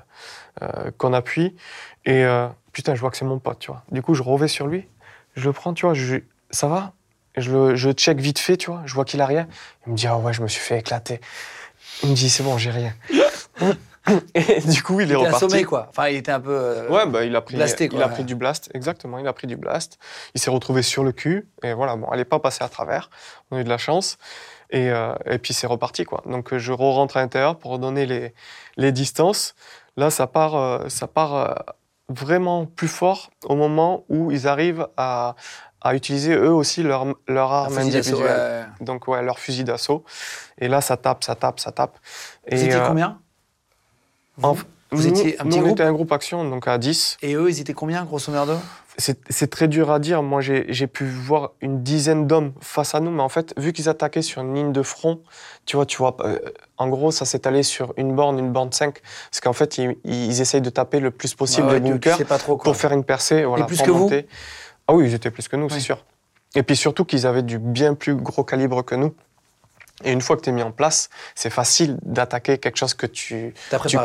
[0.62, 1.56] euh, qu'on appuie.
[2.04, 3.82] Et euh, putain, je vois que c'est mon pote, tu vois.
[3.90, 4.86] Du coup, je revais sur lui,
[5.36, 6.16] je le prends, tu vois, je,
[6.50, 6.92] ça va?
[7.36, 9.46] Je, le, je check vite fait, tu vois, je vois qu'il a rien.
[9.86, 11.20] Il me dit, ah ouais, je me suis fait éclater.
[12.02, 12.92] Il me dit, c'est bon, j'ai rien.
[14.34, 15.44] Et du coup, il est Il reparti.
[15.44, 15.86] assommé quoi.
[15.90, 16.50] Enfin, il était un peu.
[16.52, 18.12] euh, Ouais, bah, il a pris, Blasté, il quoi, a ouais.
[18.14, 19.98] pris du blast, exactement, il a pris du blast.
[20.34, 23.10] Il s'est retrouvé sur le cul, et voilà, bon, elle n'est pas passée à travers,
[23.50, 24.18] on a eu de la chance,
[24.70, 26.22] et, euh, et puis c'est reparti, quoi.
[26.26, 28.34] Donc je re-rentre à l'intérieur pour redonner les,
[28.76, 29.54] les distances.
[29.96, 31.54] Là, ça part, euh, ça part euh,
[32.08, 35.34] vraiment plus fort au moment où ils arrivent à,
[35.80, 38.66] à utiliser eux aussi leur, leur arme individuelle.
[38.78, 38.84] ouais.
[38.84, 40.04] Donc ouais, leur fusil d'assaut.
[40.58, 41.98] Et là, ça tape, ça tape, ça tape.
[42.46, 42.56] Et,
[44.90, 46.78] Vous étiez en- Vous un petit nous, on groupe était un groupe action, donc à
[46.78, 47.18] 10.
[47.22, 48.54] Et eux, ils étaient combien, grosso merdo
[48.96, 50.22] C'est très dur à dire.
[50.22, 53.88] Moi, j'ai pu voir une dizaine d'hommes face à nous, mais en fait, vu qu'ils
[53.88, 55.20] attaquaient sur une ligne de front,
[55.66, 56.38] tu vois, tu vois, euh,
[56.78, 59.96] en gros, ça s'est allé sur une borne, une borne 5, parce qu'en fait, ils,
[60.04, 62.58] ils essayent de taper le plus possible Ouais, les ouais, bunkers quoi.
[62.58, 63.44] pour faire une percée.
[63.44, 64.26] Voilà, plus pour que vous monter.
[64.88, 65.70] Ah oui, ils étaient plus que nous, Oui.
[65.74, 66.04] c'est sûr.
[66.54, 69.12] Et puis surtout qu'ils avaient du bien plus gros calibre que nous.
[70.04, 73.06] Et une fois que tu es mis en place, c'est facile d'attaquer quelque chose que
[73.06, 73.54] tu,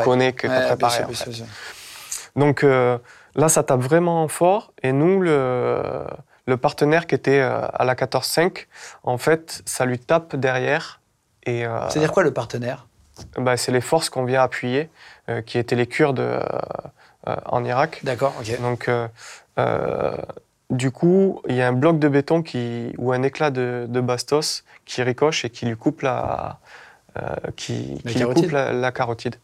[0.04, 0.96] connais, que tu as préparé.
[0.96, 1.24] sûr, en bien fait.
[1.24, 1.46] sûr, bien sûr.
[2.36, 2.98] Donc euh,
[3.36, 4.72] là, ça tape vraiment fort.
[4.82, 6.04] Et nous, le,
[6.46, 8.66] le partenaire qui était euh, à la 14.5,
[9.04, 11.00] en fait, ça lui tape derrière.
[11.44, 12.86] Et euh, C'est-à-dire quoi le partenaire?
[13.38, 14.90] bah, c'est les forces qu'on vient appuyer,
[15.28, 16.22] euh, qui étaient les Kurdes
[17.26, 18.00] en Irak.
[18.02, 18.60] D'accord, ok.
[18.60, 18.90] Donc,
[20.70, 24.00] du coup, il y a un bloc de béton qui, ou un éclat de, de
[24.00, 26.58] bastos qui ricoche et qui lui coupe la,
[27.16, 29.36] euh, qui, lui coupe la, la carotide.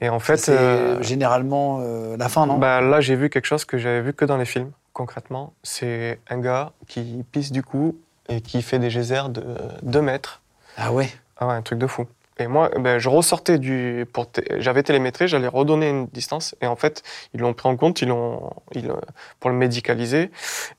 [0.00, 2.58] Et en fait, C'est euh, généralement euh, la fin, non?
[2.58, 5.52] bah, là, j'ai vu quelque chose que j'avais vu que dans les films, concrètement.
[5.62, 7.96] C'est un gars qui pisse du coup
[8.28, 9.44] et qui fait des geysers de
[9.82, 10.40] 2 mètres.
[10.76, 11.08] Ah ouais?
[11.38, 12.06] Ah ouais, un truc de fou.
[12.38, 14.06] Et moi, ben, je ressortais du.
[14.58, 16.54] J'avais télémétré, j'allais redonner une distance.
[16.60, 17.02] Et en fait,
[17.34, 18.92] ils l'ont pris en compte, ils l'ont, ils,
[19.40, 20.30] pour le médicaliser.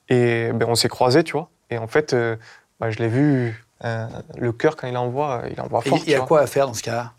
[0.09, 1.49] Et ben, on s'est croisés, tu vois.
[1.69, 2.35] Et en fait, euh,
[2.79, 3.63] ben, je l'ai vu.
[3.85, 5.97] euh, le cœur, quand il envoie, il envoie Et fort.
[5.99, 7.11] il tu y a quoi à faire dans ce cas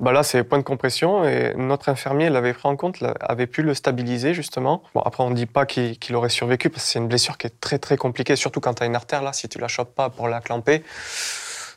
[0.00, 3.62] Bah là, c'est point de compression et notre infirmier l'avait pris en compte, avait pu
[3.62, 4.82] le stabiliser justement.
[4.94, 7.36] Bon, après, on ne dit pas qu'il qu'il aurait survécu parce que c'est une blessure
[7.36, 9.68] qui est très très compliquée, surtout quand tu as une artère là, si tu la
[9.68, 10.82] chopes pas pour la clamper,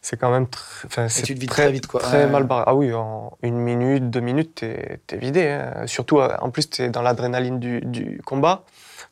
[0.02, 2.00] c'est quand même tr- enfin, c'est tu te vides très vite, quoi.
[2.02, 2.30] Très Ouais.
[2.32, 2.64] mal barré.
[2.68, 5.48] Ah oui, en une minute, deux minutes, t'es es vidé.
[5.48, 5.86] hein.
[5.86, 8.64] Surtout, euh, en plus, tu es dans l'adrénaline du, du combat,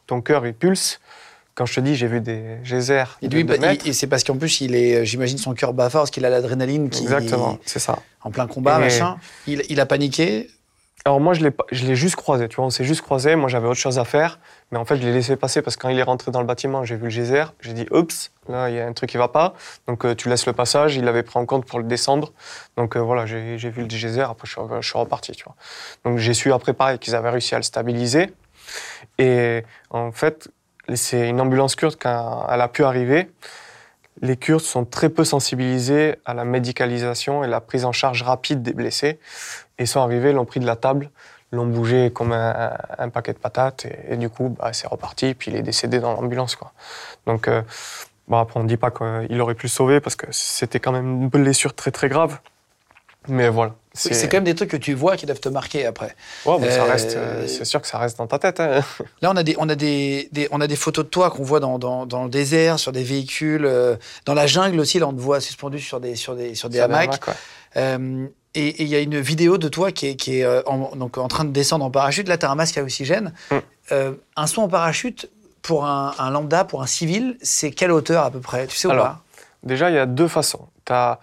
[0.08, 1.00] ton cœur il pulse.
[1.56, 3.18] Quand je te dis, j'ai vu des geysers.
[3.22, 5.38] Et de lui, deux bah, il- et c'est parce qu'en plus, il est, euh, j'imagine,
[5.38, 8.00] son cœur bat fort parce qu'il a l'adrénaline qui Exactement, c'est ça.
[8.24, 9.18] en plein combat, Et- machin.
[9.46, 10.50] Il, il a paniqué.
[11.06, 11.44] Alors moi, je
[11.86, 14.38] l'ai juste croisé, tu vois, on s'est juste croisé, moi j'avais autre chose à faire,
[14.72, 16.46] mais en fait je l'ai laissé passer parce que quand il est rentré dans le
[16.46, 19.18] bâtiment, j'ai vu le geyser, j'ai dit oups, là il y a un truc qui
[19.18, 19.54] va pas,
[19.88, 22.34] donc euh, tu laisses le passage, il l'avait pris en compte pour le descendre,
[22.76, 25.46] donc euh, voilà, j'ai j'ai vu le geyser, après je suis, je suis reparti, tu
[25.46, 25.56] vois.
[26.04, 28.34] Donc j'ai su après pareil qu'ils avaient réussi à le stabiliser,
[29.18, 30.50] et en fait,
[30.96, 33.30] c'est une ambulance kurde quand elle a pu arriver,
[34.22, 38.62] les Kurdes sont très peu sensibilisés à la médicalisation et la prise en charge rapide
[38.62, 39.20] des blessés.
[39.80, 41.10] Et ils sont arrivés, l'ont pris de la table,
[41.52, 43.86] l'ont bougé comme un, un paquet de patates.
[43.86, 45.34] Et, et du coup, bah, c'est reparti.
[45.34, 46.56] Puis il est décédé dans l'ambulance.
[46.56, 46.74] quoi.
[47.26, 47.62] Donc, euh,
[48.28, 50.92] bon, après, on ne dit pas qu'il aurait pu le sauver parce que c'était quand
[50.92, 52.38] même une blessure très très grave.
[53.28, 53.74] Mais voilà.
[53.94, 56.16] C'est quand même des trucs que tu vois qui doivent te marquer après.
[56.46, 58.60] Ouais, ça Euh, reste, euh, c'est sûr que ça reste dans ta tête.
[58.62, 58.80] hein.
[59.22, 61.44] Là, on a des, on a des, des- on a des photos de toi qu'on
[61.44, 65.00] voit dans, dans, dans le désert, sur des véhicules, euh, dans la jungle aussi.
[65.00, 67.10] Là, on te voit suspendu sur des, sur des, sur des Sur des hamacs.
[67.10, 68.00] hamacs, ouais.
[68.56, 71.18] Et il y a une vidéo de toi qui est, qui est euh, en, donc
[71.18, 72.28] en train de descendre en parachute.
[72.28, 73.34] Là, tu as un masque à oxygène.
[73.52, 73.56] Mm.
[73.92, 75.30] Euh, un saut en parachute,
[75.62, 78.66] pour un, un lambda, pour un civil, c'est quelle hauteur à peu près?
[78.68, 79.22] Tu sais ou Alors, pas?
[79.64, 80.68] Déjà, il y a deux façons.
[80.86, 81.20] T'as-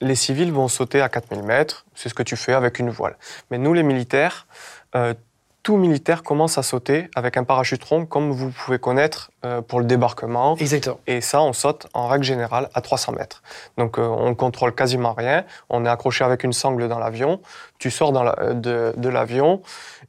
[0.00, 3.16] Les civils vont sauter à 4000 mètres, c'est ce que tu fais avec une voile.
[3.50, 4.46] Mais nous, les militaires,
[4.96, 5.14] euh,
[5.62, 9.78] tout militaire commence à sauter avec un parachute rond, comme vous pouvez connaître euh, pour
[9.78, 10.56] le débarquement.
[10.56, 10.98] Exactement.
[11.06, 13.42] Et ça, on saute en règle générale à 300 mètres.
[13.78, 15.44] Donc, euh, on contrôle quasiment rien.
[15.70, 17.40] On est accroché avec une sangle dans l'avion.
[17.78, 19.62] Tu sors dans la- euh, de, de l'avion.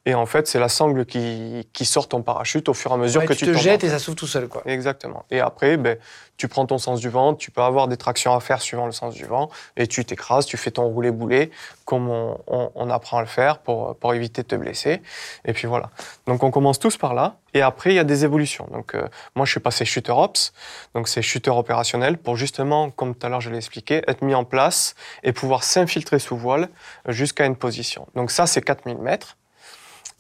[0.05, 2.97] Et en fait, c'est la sangle qui, qui sort ton parachute au fur et à
[2.97, 4.49] mesure Ouais, que tu tu, te jettes et ça s'ouvre tout seul.
[4.49, 4.61] Quoi.
[4.65, 5.23] Exactement.
[5.31, 5.97] Et après, ben,
[6.35, 8.91] tu prends ton sens du vent, tu peux avoir des tractions à faire suivant le
[8.91, 11.51] sens du vent, et tu t'écrases, tu fais ton roulé-boulé,
[11.85, 15.01] comme on, on- on apprend à le faire pour, pour éviter de te blesser.
[15.45, 15.89] Et puis voilà.
[16.27, 18.67] Donc on commence tous par là, et après, il y a des évolutions.
[18.73, 20.51] Donc euh, moi, je suis passé shooter ops,
[20.95, 24.35] donc c'est shooter opérationnel, pour justement, comme tout à l'heure je l'ai expliqué, être mis
[24.35, 26.67] en place et pouvoir s'infiltrer sous voile
[27.07, 28.05] jusqu'à une position.
[28.15, 29.37] Donc ça, c'est 4000 mètres.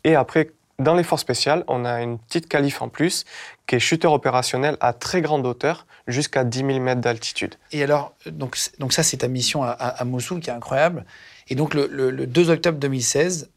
[0.03, 3.25] Et après, dans les forces spéciales, on a une petite qualif en plus
[3.67, 7.55] qui est shooter opérationnel à très grande hauteur, jusqu'à 10 000 mètres d'altitude.
[7.71, 11.05] Et alors, donc, donc ça, c'est ta mission à, à- à Mossoul qui est incroyable.
[11.47, 13.49] Et donc, le, le- le 2 octobre 2016,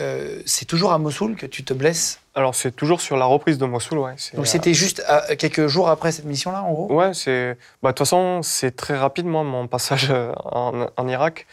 [0.00, 2.20] euh, c'est toujours à Mossoul que tu te blesses?
[2.36, 4.14] Alors c'est toujours sur la reprise de Mossoul, ouais.
[4.34, 6.92] Donc, euh, c'était juste à- quelques jours après cette mission-là, en gros?
[6.92, 7.58] Ouais, c'est.
[7.82, 11.48] Bah, de toute façon, c'est très rapide, moi, mon passage euh, en, en Irak,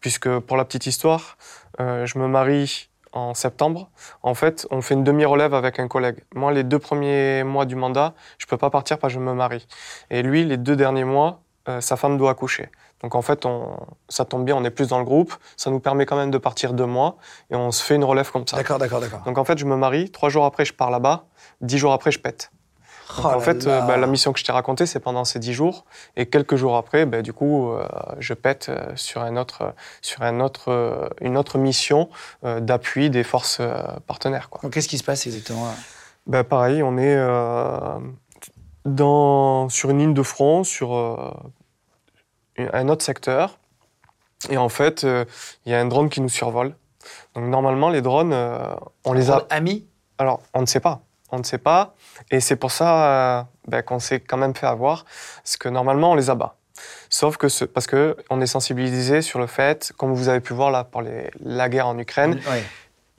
[0.00, 1.36] puisque pour la petite histoire,
[1.78, 3.90] euh, je me marie en septembre.
[4.22, 6.24] En fait, on fait une demi-relève avec un collègue.
[6.34, 9.34] Moi, les deux premiers mois du mandat, je peux pas partir parce que je me
[9.34, 9.66] marie.
[10.10, 12.68] Et lui, les deux derniers mois, euh, sa femme doit accoucher.
[13.02, 13.76] Donc en fait, on,
[14.08, 15.34] ça tombe bien, on est plus dans le groupe.
[15.56, 17.16] Ça nous permet quand même de partir deux mois
[17.50, 18.56] et on se fait une relève comme ça.
[18.56, 19.20] D'accord, d'accord, d'accord.
[19.20, 20.10] Donc en fait, je me marie.
[20.10, 21.26] Trois jours après, je pars là-bas.
[21.60, 22.50] Dix jours après, je pète.
[23.16, 25.24] Donc, Oh en là fait, euh, bah, la mission que je t'ai racontée, c'est pendant
[25.24, 25.84] ces dix jours.
[26.16, 27.86] Et quelques jours après, bah, du coup, euh,
[28.18, 32.08] je pète euh, sur, un autre, sur un autre, une autre mission
[32.44, 33.60] euh, d'appui des forces
[34.06, 34.50] partenaires.
[34.50, 34.62] Quoi.
[34.62, 35.68] Donc, qu'est-ce qui se passe exactement
[36.26, 37.18] Bah, pareil, on est
[38.84, 40.94] dans, sur une ligne de front, sur
[42.58, 43.58] un autre secteur.
[44.48, 45.02] Et en fait,
[45.66, 46.74] il y a un drone qui nous survole.
[47.34, 48.34] Donc normalement, les drones,
[49.04, 49.46] on les a...
[49.50, 49.86] Amis
[50.18, 51.02] Alors, on ne sait pas.
[51.32, 51.94] On ne sait pas.
[52.30, 55.04] Et c'est pour ça euh, ben, qu'on s'est quand même fait avoir.
[55.42, 56.56] Parce que normalement, on les abat.
[57.08, 60.70] Sauf que ce, parce qu'on est sensibilisé sur le fait, comme vous avez pu voir
[60.70, 61.02] là pour
[61.40, 62.40] la guerre en Ukraine.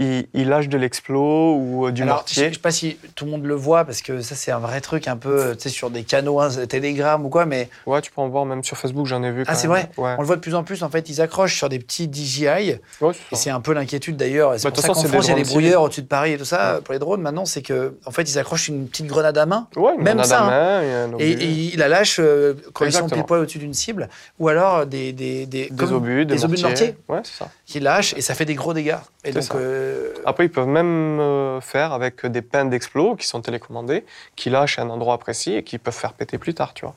[0.01, 2.47] Ils, ils lâchent de l'explos ou euh, du Alors, je mortier.
[2.49, 4.81] ne sais pas si tout le monde le voit, parce que ça, c'est un vrai
[4.81, 8.11] truc un peu, tu sais, sur des canaux, hein, Telegram ou quoi, mais Ouais, tu
[8.11, 9.43] peux en voir même sur Facebook, j'en ai vu.
[9.47, 10.15] Ah, c'est vrai Ouais.
[10.17, 12.79] on le voit de plus en plus, en fait, ils accrochent sur des petits DJI,
[13.01, 14.53] Ouais, et c'est un peu l'inquiétude d'ailleurs.
[14.57, 16.07] C'est Bah, pour de ça toute qu'en France, il y a des brouilleurs au-dessus de
[16.07, 16.81] Paris et tout ça, Ouais.
[16.81, 19.67] pour les drones, maintenant, c'est que, en fait, ils accrochent une petite grenade à main,
[19.75, 21.07] Ouais, une même grenade ça, à hein.
[21.07, 24.09] main et et, ils la lâchent euh, quand ils sont pile poil au-dessus d'une cible,
[24.39, 27.49] ou alors des, des, des, des comme obus, des, obus de mortier Ouais, c'est ça.
[27.65, 28.95] qui lâchent, et ça fait des gros dégâts.
[29.23, 29.43] Et donc.
[29.91, 30.13] Euh.
[30.25, 34.80] Après, ils peuvent même euh, faire avec des pains d'explos qui sont télécommandés, qui lâchent
[34.80, 36.95] à un endroit précis et qui peuvent faire péter plus tard, tu vois.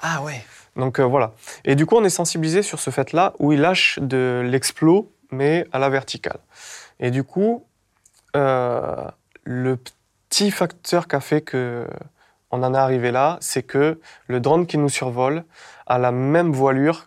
[0.00, 0.42] Ah ouais.
[0.76, 1.32] Donc euh, voilà.
[1.64, 5.66] Et du coup, on est sensibilisé sur ce fait-là où ils lâchent de l'explos, mais
[5.72, 6.38] à la verticale.
[6.98, 7.64] Et du coup,
[8.36, 9.06] euh,
[9.44, 9.76] le
[10.28, 11.86] petit facteur qui a fait que
[12.50, 15.44] on en est arrivé là, c'est que le drone qui nous survole
[15.86, 17.06] a la même voilure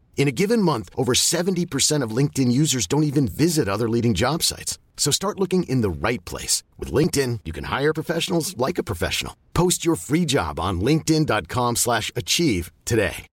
[0.15, 4.43] In a given month, over 70% of LinkedIn users don't even visit other leading job
[4.43, 4.77] sites.
[4.95, 6.61] So start looking in the right place.
[6.77, 9.33] With LinkedIn, you can hire professionals like a professional.
[9.53, 13.25] Post your free job on linkedin.com/achieve slash achieve today.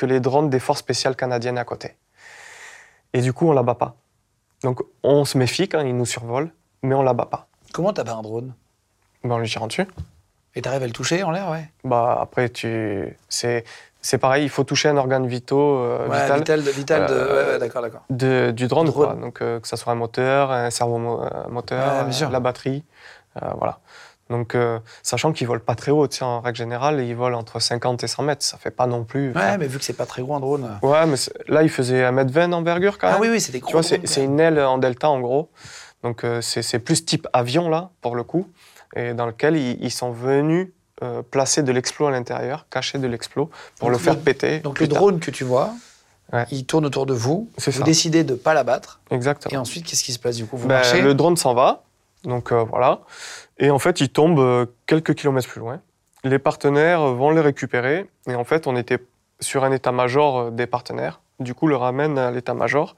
[0.00, 1.94] que les drones des forces spéciales canadiennes à côté.
[3.12, 3.96] Et du coup, on la bat pas.
[4.62, 6.50] Donc on se méfie quand ils nous survolent,
[6.82, 7.48] mais on la bat pas.
[7.72, 8.54] Comment t'as pas un drone?
[9.22, 9.86] Ben, on lui tire dessus.
[10.54, 11.68] Et t'arrives à le toucher en l'air, ouais.
[11.84, 13.14] Bah après, tu...
[13.28, 13.64] c'est
[14.02, 17.12] c'est pareil, il faut toucher un organe vitaux, euh, Ouais, vital, vital, de, vital de.
[17.14, 18.02] Euh, Ouais, ouais, d'accord, d'accord.
[18.10, 19.06] de- du drone, Drone.
[19.06, 19.14] quoi.
[19.14, 22.84] Donc euh, que ça soit un moteur, un mo- euh, moteur, Ouais, la batterie,
[23.56, 23.80] voilà.
[24.30, 24.56] Donc
[25.02, 28.22] sachant qu'ils volent pas très haut, en règle générale, ils volent entre 50 et 100
[28.22, 29.32] mètres, ça fait pas non plus.
[29.32, 30.78] Ouais, mais vu que c'est pas très gros un drone.
[30.82, 31.16] Ouais, mais
[31.48, 33.16] là, il faisait 1m20 d'envergure quand même.
[33.18, 35.50] Ah oui, oui, des gros Tu vois, c'est drones, une aile en delta en gros.
[36.04, 38.46] Donc c'est c'est plus type avion là, pour le coup,
[38.94, 40.68] et dans lequel ils, ils sont venus
[41.02, 44.58] euh, placer de l'explos à l'intérieur, cacher de l'explos pour Donc le faire le- péter.
[44.60, 44.98] Donc plus le tard.
[45.00, 45.70] drone que tu vois,
[46.32, 46.46] Ouais.
[46.52, 47.50] il tourne autour de vous.
[47.58, 47.82] Vous ça.
[47.82, 49.00] décidez de pas l'abattre.
[49.10, 49.52] Exactement.
[49.52, 51.82] Et ensuite, qu'est-ce qui se passe du coup Vous Ben, marchez le drone s'en va,
[52.24, 53.00] donc euh, voilà.
[53.58, 55.80] Et en fait, il tombe euh, quelques kilomètres plus loin.
[56.22, 58.08] Les partenaires vont les récupérer.
[58.28, 58.98] Et en fait, on était
[59.40, 61.20] sur un état-major des partenaires.
[61.40, 62.94] Du coup, le ramène à l'état-major.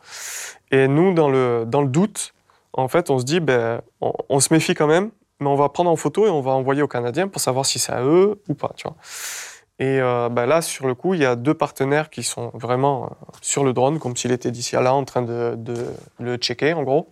[0.72, 2.34] Et nous, dans le, dans le doute,
[2.72, 5.10] en fait, on se dit, ben, on, on se méfie quand même,
[5.42, 7.78] mais on va prendre en photo et on va envoyer aux Canadiens pour savoir si
[7.78, 8.96] c'est à eux ou pas, tu vois.
[9.78, 13.04] Et euh, ben là, sur le coup, il y a deux partenaires qui sont vraiment
[13.04, 13.08] euh,
[13.40, 15.86] sur le drone, comme s'il était d'ici à là en train de, de
[16.20, 17.10] le checker, en gros.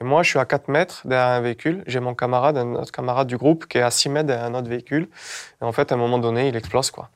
[0.00, 1.84] Et moi, je suis à 4 mètres derrière un véhicule.
[1.86, 4.54] J'ai mon camarade, un autre camarade du groupe, qui est à 6 mètres derrière un
[4.54, 5.08] autre véhicule.
[5.60, 7.10] Et en fait, à un moment donné, il explose, quoi.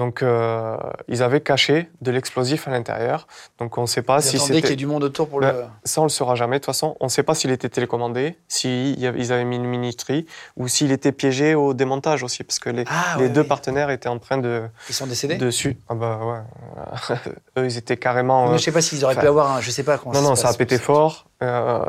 [0.00, 3.26] Donc, euh, ils avaient caché de l'explosif à l'intérieur.
[3.58, 4.76] Donc, on ne sait pas si attendez qu'il y ait c'était...
[4.76, 5.64] du monde autour pour Ben, le.
[5.84, 6.56] Ça, on le saura jamais.
[6.56, 10.24] De toute façon, on ne sait pas s'il était télécommandé, s'ils avaient mis une minuterie,
[10.56, 13.46] ou s'il était piégé au démontage aussi, parce que les, Ah, les ouais, deux ouais.
[13.46, 14.62] partenaires étaient en train de...
[14.88, 15.76] Ils sont décédés dessus.
[15.90, 17.16] Ah bah ouais.
[17.58, 18.46] Eux, ils étaient carrément...
[18.46, 19.60] Mais euh, Je sais pas s'ils auraient pu enfin, avoir un.
[19.60, 21.26] Je sais pas comment non, se non, ça a pété fort.
[21.42, 21.84] Euh,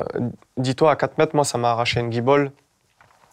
[0.58, 2.52] Dis-toi, à 4 mètres, moi, ça m'a arraché une guibole.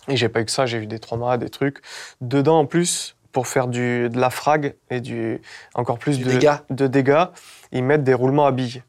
[0.06, 1.80] Et j'ai pas eu que ça, j'ai eu des traumas, des trucs.
[2.20, 5.40] Dedans, en plus, pour faire du, de la frag et du,
[5.74, 6.64] encore plus Du de, dégât.
[6.70, 7.26] de dégâts,
[7.70, 8.82] ils mettent des roulements à billes.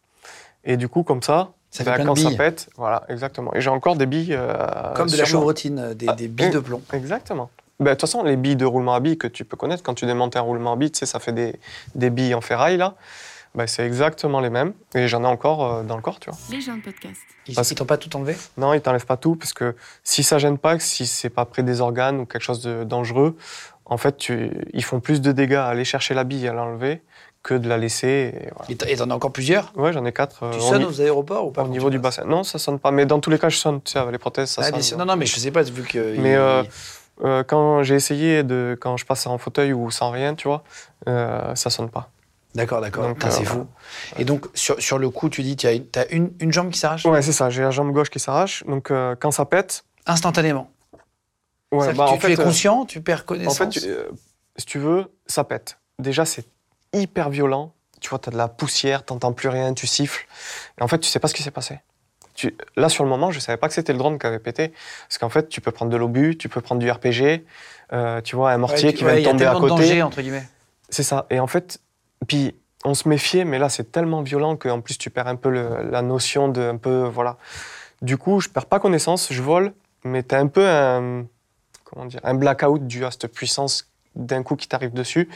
[0.64, 3.54] Et du coup, comme ça, Ça fait bah, de quand ça pète, voilà, exactement.
[3.54, 4.34] Et j'ai encore des billes.
[4.34, 6.82] euh, Comme de la chevrotine, euh, des, Ah, des billes de plomb.
[6.94, 7.52] Exactement.
[7.80, 9.94] Bah, De toute façon, les billes de roulement à billes que tu peux connaître, quand
[9.94, 11.60] tu démontes un roulement à billes, tu sais, ça fait des,
[11.94, 12.96] des billes en ferraille, là.
[13.54, 14.74] Bah, c'est exactement les mêmes.
[14.96, 16.40] Et j'en ai encore euh, dans le corps, tu vois.
[16.50, 17.20] Les gens de podcast.
[17.48, 18.36] Ils, Parce- ils t'ont pas tout enlevé?
[18.58, 21.64] Non, ils t'enlèvent pas tout, parce que si ça gêne pas, si c'est pas près
[21.64, 23.36] des organes ou quelque chose de dangereux,
[23.90, 26.54] en fait, tu, ils font plus de dégâts à aller chercher la bille et à
[26.54, 27.02] l'enlever
[27.44, 28.50] que de la laisser.
[28.70, 29.72] Et t'en- as encore plusieurs?
[29.76, 30.44] Ouais, j'en ai quatre.
[30.44, 32.24] euh, Tu au sonnes aux aéroports ou pas au niveau du bassin.
[32.26, 32.92] Non, ça sonne pas.
[32.92, 33.82] Mais dans tous les cas, je sonne.
[33.82, 35.00] Tu sais, avec les prothèses, ça Ah, sonne.
[35.00, 36.16] Non, non, mais je sais pas, vu que.
[36.18, 36.64] Mais, il- euh,
[37.22, 40.64] Euh, quand j'ai essayé de, quand je passe en fauteuil ou sans rien, tu vois,
[41.10, 42.12] euh, ça sonne pas.
[42.56, 43.04] D'accord, d'accord.
[43.04, 43.68] Euh, c'est fou.
[44.18, 46.70] Et donc, sur, sur le coup, tu dis, tu as, une, t'as une, une jambe
[46.70, 47.06] qui s'arrache?
[47.06, 47.50] Ouais, c'est ça.
[47.50, 48.64] J'ai la jambe gauche qui s'arrache.
[48.66, 50.72] Donc euh, quand ça pète, instantanément.
[51.72, 53.58] Ouais, bah, tu, en tu fait, es euh, conscient, tu perds En connaissance.
[53.58, 54.10] fait, tu- euh,
[54.58, 55.78] si tu veux, ça pète.
[56.00, 56.46] Déjà, c'est
[56.94, 57.74] hyper violent.
[58.02, 60.26] Tu vois, tu as de la poussière, tu n'entends plus rien, tu siffles.
[60.80, 61.80] Et en fait, tu sais pas ce qui s'est passé.
[62.34, 64.72] Tu- Là, sur le moment, je savais pas que c'était le drone qui avait pété.
[65.10, 67.46] Parce qu'en fait, tu peux prendre de l'obus, tu peux prendre du RPG,
[67.92, 69.70] euh, tu vois, un mortier Ouais, tu- qui ouais, y a tomber à tellement de
[69.72, 69.82] côté.
[69.84, 70.48] danger, entre guillemets.
[70.88, 71.26] C'est ça.
[71.30, 71.80] Et en fait,
[72.28, 72.56] puis
[72.86, 75.90] on se méfiait, mais là, c'est tellement violent qu'en plus, tu perds un peu le-
[75.92, 77.04] la notion de un peu.
[77.14, 77.36] Voilà.
[78.02, 79.74] Du coup, je perds pas connaissance, je vole,
[80.06, 81.26] mais tu as un peu un.
[82.24, 85.30] Un blackout dû à cette puissance d'un coup qui t'arrive dessus.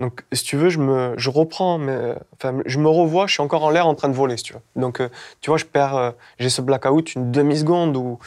[0.00, 3.42] Donc, si tu veux, je me, je reprends, mais, enfin, je me revois, je suis
[3.42, 4.54] encore en l'air en train de voler, tu.
[4.76, 5.08] Donc, euh,
[5.40, 8.18] tu vois, je perds, euh, j'ai ce blackout une demi-seconde où,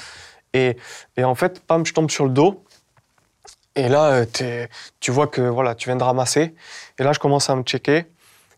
[0.54, 0.78] et,
[1.16, 2.64] et en fait, pam, je tombe sur le dos.
[3.76, 4.66] Et là, euh,
[5.00, 6.56] tu vois que voilà, tu viens de ramasser.
[7.00, 8.06] Et là, je commence à me checker.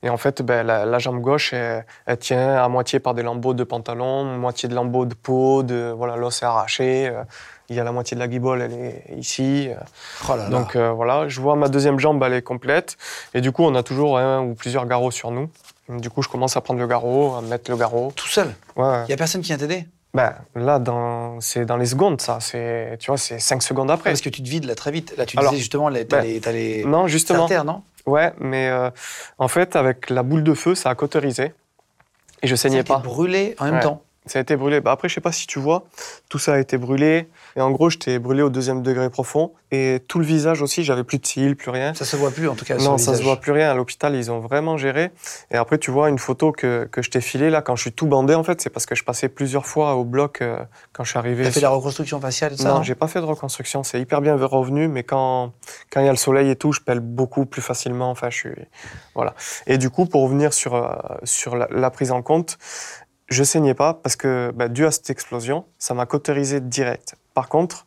[0.01, 3.21] Et en fait, ben, la, la jambe gauche, elle, elle tient à moitié par des
[3.21, 7.11] lambeaux de pantalon, moitié de lambeaux de peau, de voilà, l'os est arraché.
[7.69, 9.69] Il y a la moitié de la guibole, elle est ici.
[10.27, 10.49] Oh là là.
[10.49, 12.97] Donc euh, voilà, je vois ma deuxième jambe, elle est complète.
[13.33, 15.49] Et du coup, on a toujours un ou plusieurs garrots sur nous.
[15.89, 18.11] Du coup, je commence à prendre le garrot, à mettre le garrot.
[18.15, 18.53] tout seul.
[18.75, 19.03] Ouais.
[19.07, 19.85] Il y a personne qui vient t'aider?
[20.13, 21.39] Ben, là, dans...
[21.39, 22.39] c'est dans les secondes, ça.
[22.39, 24.09] C'est, tu vois, c'est 5 secondes après.
[24.09, 25.15] Parce que tu te vides là très vite.
[25.17, 27.43] Là, tu Alors, disais justement, les- t'as ben, les, t'as les Non, justement.
[27.43, 27.83] artères, non?
[28.07, 28.89] Ouais, mais euh,
[29.37, 31.53] en fait, avec la boule de feu, ça a cauterisé.
[32.41, 33.03] Et je saignais Ça a pas.
[33.03, 33.79] brûlé en même Ouais.
[33.81, 34.01] temps.
[34.29, 34.79] Ça a été brûlé.
[34.79, 35.85] Bah, après, je sais pas si tu vois,
[36.29, 37.29] tout ça a été brûlé.
[37.55, 39.53] Et en gros, j'étais brûlé au deuxième degré profond.
[39.71, 41.93] Et tout le visage aussi, j'avais plus de cils, plus rien.
[41.95, 42.77] Ça se voit plus en tout cas.
[42.77, 43.25] non, ça se visage.
[43.25, 43.71] voit plus rien.
[43.71, 45.11] À l'hôpital, ils ont vraiment géré.
[45.49, 47.91] Et après, tu vois une photo que, que je t'ai filée là, quand je suis
[47.91, 50.57] tout bandé, en fait, c'est parce que je passais plusieurs fois au bloc euh,
[50.93, 51.43] quand je suis arrivé.
[51.43, 53.83] T'as fait la reconstruction faciale, ça Non, non j'ai pas fait de reconstruction.
[53.83, 55.53] C'est hyper bien revenu, mais quand
[55.91, 58.11] quand il y a le soleil et tout, je pèle beaucoup plus facilement.
[58.11, 58.49] Enfin, je suis
[59.15, 59.33] voilà.
[59.67, 60.91] Et du coup, pour revenir sur euh,
[61.23, 62.57] sur la, la prise en compte,
[63.29, 67.15] je saignais pas parce que bah, dû à cette explosion, ça m'a cautérisé direct.
[67.33, 67.85] Par contre,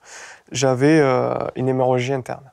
[0.50, 2.50] j'avais euh, une hémorragie interne.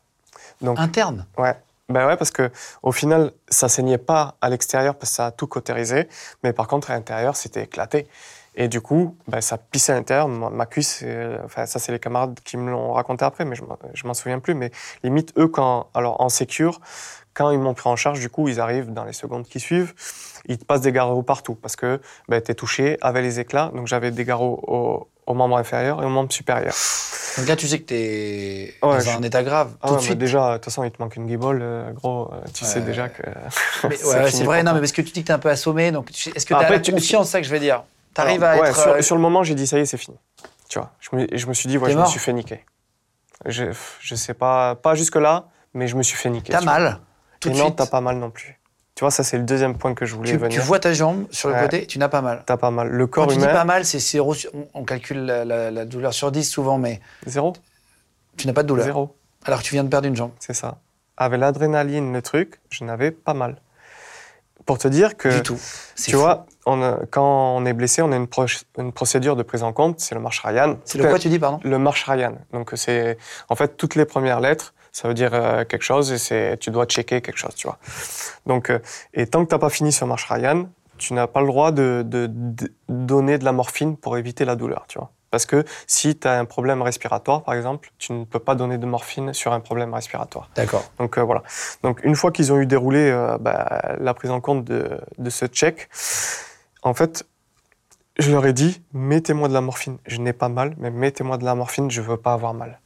[0.61, 1.25] Donc Interne?
[1.37, 1.55] ouais.
[1.89, 2.51] Ben ouais, parce que
[2.83, 6.07] au final, ça saignait pas à l'extérieur parce que ça a tout cautérisé,
[6.43, 8.07] mais par contre à l'intérieur, c'était éclaté.
[8.53, 10.27] Et du coup, ben, ça pissait à l'intérieur.
[10.27, 13.55] Ma, ma cuisse, euh, enfin ça c'est les camarades qui me l'ont raconté après, mais
[13.55, 14.53] je m'en- je m'en souviens plus.
[14.53, 14.69] Mais
[15.03, 16.79] limite eux, quand alors en sécure,
[17.39, 19.93] quand ils m'ont pris en charge, du coup, ils arrivent dans les secondes qui suivent,
[20.45, 23.71] ils te passent des garrots partout parce que ben, t'es touché avec les éclats.
[23.73, 26.73] Donc j'avais des garrots au, au membre inférieur et au membre supérieur.
[27.37, 29.71] Donc là, tu sais que t'es Ouais, dans je- un état grave.
[29.81, 30.17] Ah tout ouais, de mais suite.
[30.17, 32.29] déjà, de toute façon, il te manque une guibole, euh, gros.
[32.33, 33.23] euh, tu sais déjà que.
[33.81, 35.49] C'est ouais, fini c'est vrai, non, mais parce que tu dis que t'es un peu
[35.49, 37.59] assommé, donc tu- est-ce que Après, t'as la tu- conscience, c'est ça que je veux
[37.59, 37.83] dire?
[38.13, 38.81] T'arrives Alors, à ouais, être.
[38.81, 40.17] sur, euh, sur le moment, j'ai dit ça y est, c'est fini.
[40.67, 42.65] Tu vois, je me, je me suis dit, ouais, je me suis fait niquer.
[43.45, 43.65] Je,
[44.01, 46.51] je sais pas, pas jusque là, mais je me suis fait niquer.
[46.51, 46.99] T'as tu mal.
[47.39, 48.59] Tout Et de t'as pas mal non plus.
[48.95, 50.59] Tu vois, ça c'est le deuxième point que je voulais Tu, venir.
[50.59, 51.61] tu vois ta jambe sur le Ouais.
[51.61, 52.43] côté, tu n'as pas mal.
[52.45, 52.89] T'as pas mal.
[52.89, 54.33] Le Quand corps tu dis pas mal, c'est zéro.
[54.33, 57.53] sur- on- On calcule la, la- la douleur sur 10 souvent, mais zéro,
[58.35, 58.83] tu n'as pas de douleur.
[58.85, 59.15] zéro,
[59.45, 60.31] Alors que tu viens de perdre une jambe.
[60.39, 60.79] c'est ça.
[61.15, 63.55] Avec l'adrénaline, le truc, je n'avais pas mal.
[64.65, 65.59] Pour te dire que, Du tout.
[65.95, 66.17] Tu fou.
[66.19, 69.99] vois, on a- quand on est blessé, on a une procédure de prise en compte,
[70.01, 70.77] c'est le marche Ryan.
[70.85, 71.59] C'est le quoi, tu dis, pardon?
[71.63, 72.33] Le marche Ryan.
[72.53, 73.17] Donc c'est
[73.47, 76.71] en fait toutes les premières lettres, ça veut dire euh, quelque chose et c'est tu
[76.71, 77.77] dois checker quelque chose, tu vois.
[78.45, 78.79] Donc euh,
[79.13, 82.03] et tant que t'as pas fini ce marche Ryan, tu n'as pas le droit de,
[82.05, 85.11] de- de donner de la morphine pour éviter la douleur, tu vois.
[85.31, 88.77] Parce que si tu as un problème respiratoire, par exemple, tu ne peux pas donner
[88.79, 90.49] de morphine sur un problème respiratoire.
[90.55, 90.83] D'accord.
[90.97, 91.43] Donc euh, voilà.
[91.83, 93.03] Donc une fois qu'ils ont eu déroulé
[93.39, 95.87] bah, la prise en compte de, de ce check,
[96.81, 97.25] en fait,
[98.17, 99.97] je leur ai dit mettez-moi de la morphine.
[100.07, 101.89] Je n'ai pas mal, mais mettez-moi de la morphine.
[101.91, 102.79] Je veux pas avoir mal.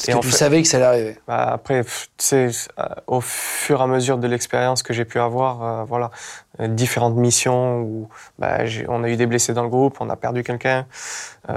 [0.00, 1.16] Parce Et que en tu fait- savais que ça allait arriver.
[1.28, 2.48] Bah, après, pff, tu sais,
[2.78, 6.10] euh, au fur et à mesure de l'expérience que j'ai pu avoir, euh, voilà,
[6.58, 10.16] euh, différentes missions où bah, on a eu des blessés dans le groupe, on a
[10.16, 10.86] perdu quelqu'un.
[11.50, 11.54] euh,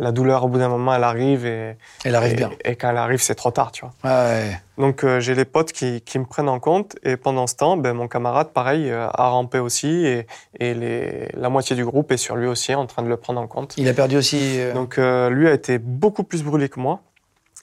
[0.00, 2.50] la douleur, au bout d'un moment, elle arrive et, Elle arrive et, bien.
[2.64, 4.10] et quand elle arrive, c'est trop tard, tu vois.
[4.10, 4.58] Ouais.
[4.76, 7.76] Donc euh, j'ai les potes qui, qui me prennent en compte et pendant ce temps,
[7.76, 10.26] ben, mon camarade, pareil, a rampé aussi et,
[10.58, 13.40] et les, la moitié du groupe est sur lui aussi en train de le prendre
[13.40, 13.74] en compte.
[13.76, 14.58] Il a perdu aussi.
[14.74, 17.00] Donc lui a été beaucoup plus brûlé que moi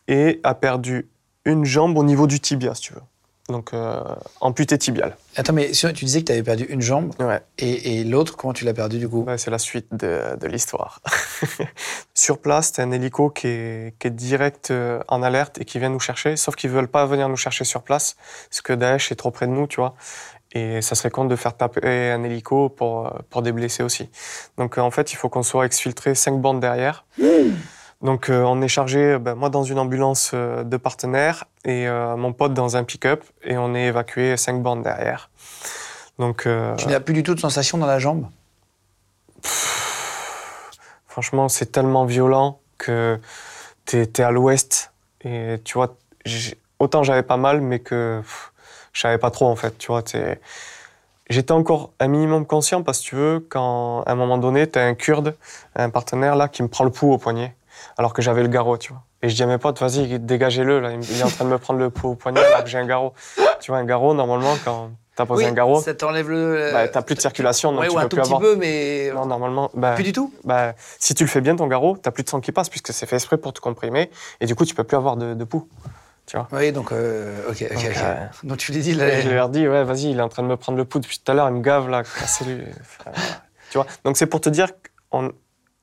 [0.07, 1.07] et a perdu
[1.45, 3.01] une jambe au niveau du tibia, si tu veux.
[3.49, 4.01] Donc euh,
[4.39, 5.17] amputé tibial.
[5.35, 7.41] Attends, mais tu disais que tu avais perdu une jambe Ouais.
[7.57, 9.23] et, et l'autre, comment tu l'as perdu du coup?
[9.23, 11.01] Ouais, c'est la suite de, de l'histoire.
[12.13, 15.79] Sur place, c'est un hélico qui est, qui est direct euh, en alerte et qui
[15.79, 18.15] vient nous chercher, sauf qu'ils veulent pas venir nous chercher sur place,
[18.49, 19.95] parce que Daesh est trop près de nous, tu vois.
[20.53, 24.09] Et ça serait con de faire taper un hélico pour, pour des blessés aussi.
[24.57, 27.05] Donc euh, en fait, il faut qu'on soit exfiltré cinq bandes derrière.
[28.01, 32.15] Donc euh, on est chargé, ben, moi dans une ambulance euh, de partenaire et euh,
[32.15, 35.29] mon pote dans un pick-up et on est évacué cinq bandes derrière.
[36.17, 38.27] Donc euh, Tu n'as plus du tout de sensation dans la jambe?
[41.07, 43.19] Franchement, c'est tellement violent que
[43.85, 44.91] t'es es à l'ouest
[45.23, 45.95] et tu vois,
[46.79, 48.21] autant j'avais pas mal, mais que
[48.93, 49.77] je savais pas trop en fait.
[49.77, 50.03] Tu vois,
[51.29, 54.85] j'étais encore un minimum conscient parce que tu veux, quand à un moment donné, t'as
[54.85, 55.35] un kurde,
[55.75, 57.55] un partenaire là, qui me prend le pouls au poignet,
[58.01, 59.03] alors que j'avais le garrot, tu vois.
[59.21, 61.59] Et je dis à mes potes, vas-y, dégagez-le, là, il est en train de me
[61.59, 63.13] prendre le pouls au poignet alors que j'ai un garrot.
[63.59, 66.71] Tu vois, un garrot, normalement, quand t'as posé un garrot, ça t'enlève le.
[66.73, 68.41] bah, t'as plus de circulation, donc Ouais, tu ou un peux tout plus petit avoir.
[68.41, 69.11] peu, mais.
[69.13, 72.09] Non, normalement, bah, Plus du tout bah, si tu le fais bien ton garrot, t'as
[72.09, 74.65] plus de sang qui passe puisque c'est fait exprès pour te comprimer et du coup
[74.65, 75.67] tu peux plus avoir de, de pouls.
[76.25, 76.47] Tu vois.
[76.51, 79.67] Oui, donc, euh, ok, ok, Donc, euh, Donc tu lui dis, là, je leur dis
[79.67, 81.47] ouais vas-y il est en train de me prendre le pouls depuis tout à l'heure
[81.49, 82.63] il me gave là cassez-lui.
[83.71, 83.85] Tu vois.
[84.05, 84.67] Donc c'est pour te dire
[85.11, 85.17] que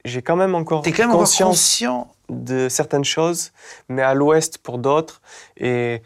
[0.04, 2.12] j'ai quand même encore t'es quand même conscience conscient.
[2.28, 3.52] de certaines choses
[3.88, 5.20] mais à l'ouest pour d'autres
[5.56, 6.02] et,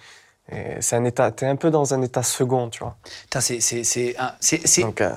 [0.51, 2.97] Et c'est un état, t'es un peu dans un état second, tu vois.
[3.41, 4.15] C'est-
[5.01, 5.11] euh,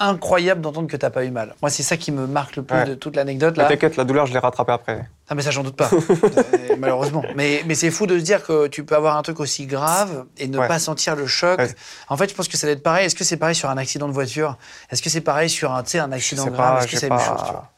[0.00, 1.54] incroyable d'entendre que t'as pas eu mal.
[1.62, 2.84] Moi, c'est ça qui me marque le plus Ouais.
[2.86, 3.66] de toute l'anecdote là.
[3.68, 5.04] t'inquiète, la douleur, je l'ai rattrapée après.
[5.28, 7.22] Ah mais ça j'en doute pas, Euh, malheureusement.
[7.36, 10.24] Mais, mais c'est fou de se dire que tu peux avoir un truc aussi grave
[10.38, 10.66] et ne Ouais.
[10.66, 11.58] pas sentir le choc.
[11.60, 11.68] Ouais.
[12.08, 13.06] En fait, je pense que ça doit être pareil.
[13.06, 14.56] Est-ce que c'est pareil sur un accident de voiture?
[14.90, 16.78] Est-ce que c'est pareil sur un, un accident grave?
[16.82, 17.68] Est-ce que c'est la même chose tu vois?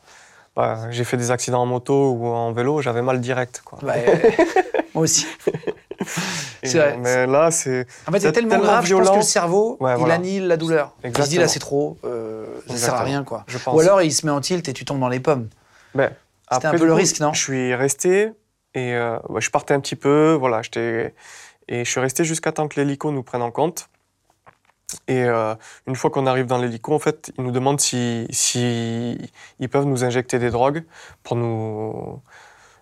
[0.57, 3.79] Ouais, j'ai fait des accidents en moto ou en vélo, j'avais mal direct, quoi.
[3.83, 4.15] Euh,
[4.95, 5.27] Moi aussi.
[6.63, 6.97] Et, c'est vrai.
[6.99, 7.87] Mais là, c'est.
[8.07, 10.15] En fait, c'est tellement, grave, je pense que le cerveau, Ouais, il voilà.
[10.15, 10.95] annihile la douleur.
[11.03, 11.41] Il se dit Exactement.
[11.43, 13.05] là c'est trop, euh, ça sert à Exactement.
[13.05, 13.45] rien quoi.
[13.49, 13.75] Je pense.
[13.75, 15.49] Ou alors il se met en tilt et tu tombes dans les pommes.
[15.95, 16.13] Ben,
[16.53, 17.33] C'était un peu le coup, risque, non?
[17.33, 18.31] Je suis resté
[18.75, 21.15] et euh, je partais un petit peu, voilà, j'étais
[21.69, 23.89] et je suis resté jusqu'à temps que l'hélico nous prenne en compte.
[25.09, 25.55] Et euh,
[25.87, 29.19] une fois qu'on arrive dans l'hélico, en fait, ils nous demandent si, si
[29.61, 30.85] ils peuvent nous injecter des drogues
[31.23, 32.21] pour nous.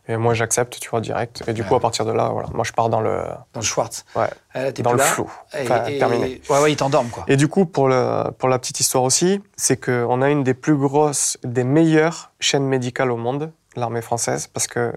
[0.08, 1.44] Et moi, j'accepte, tu vois, direct.
[1.46, 3.64] Et du coup, à partir de là, voilà, moi, je pars dans le, Dans le
[3.64, 4.04] Schwartz.
[4.16, 5.04] ouais, Ah, là, t'es dans le là.
[5.04, 5.30] flou.
[5.56, 6.42] Et- et- terminé.
[6.50, 7.24] Ouais, ouais, ils t'endorment quoi.
[7.28, 10.54] Et du coup, pour, le, pour la petite histoire aussi, c'est qu'on a une des
[10.54, 14.92] plus grosses, des meilleures chaînes médicales au monde, l'armée française, parce que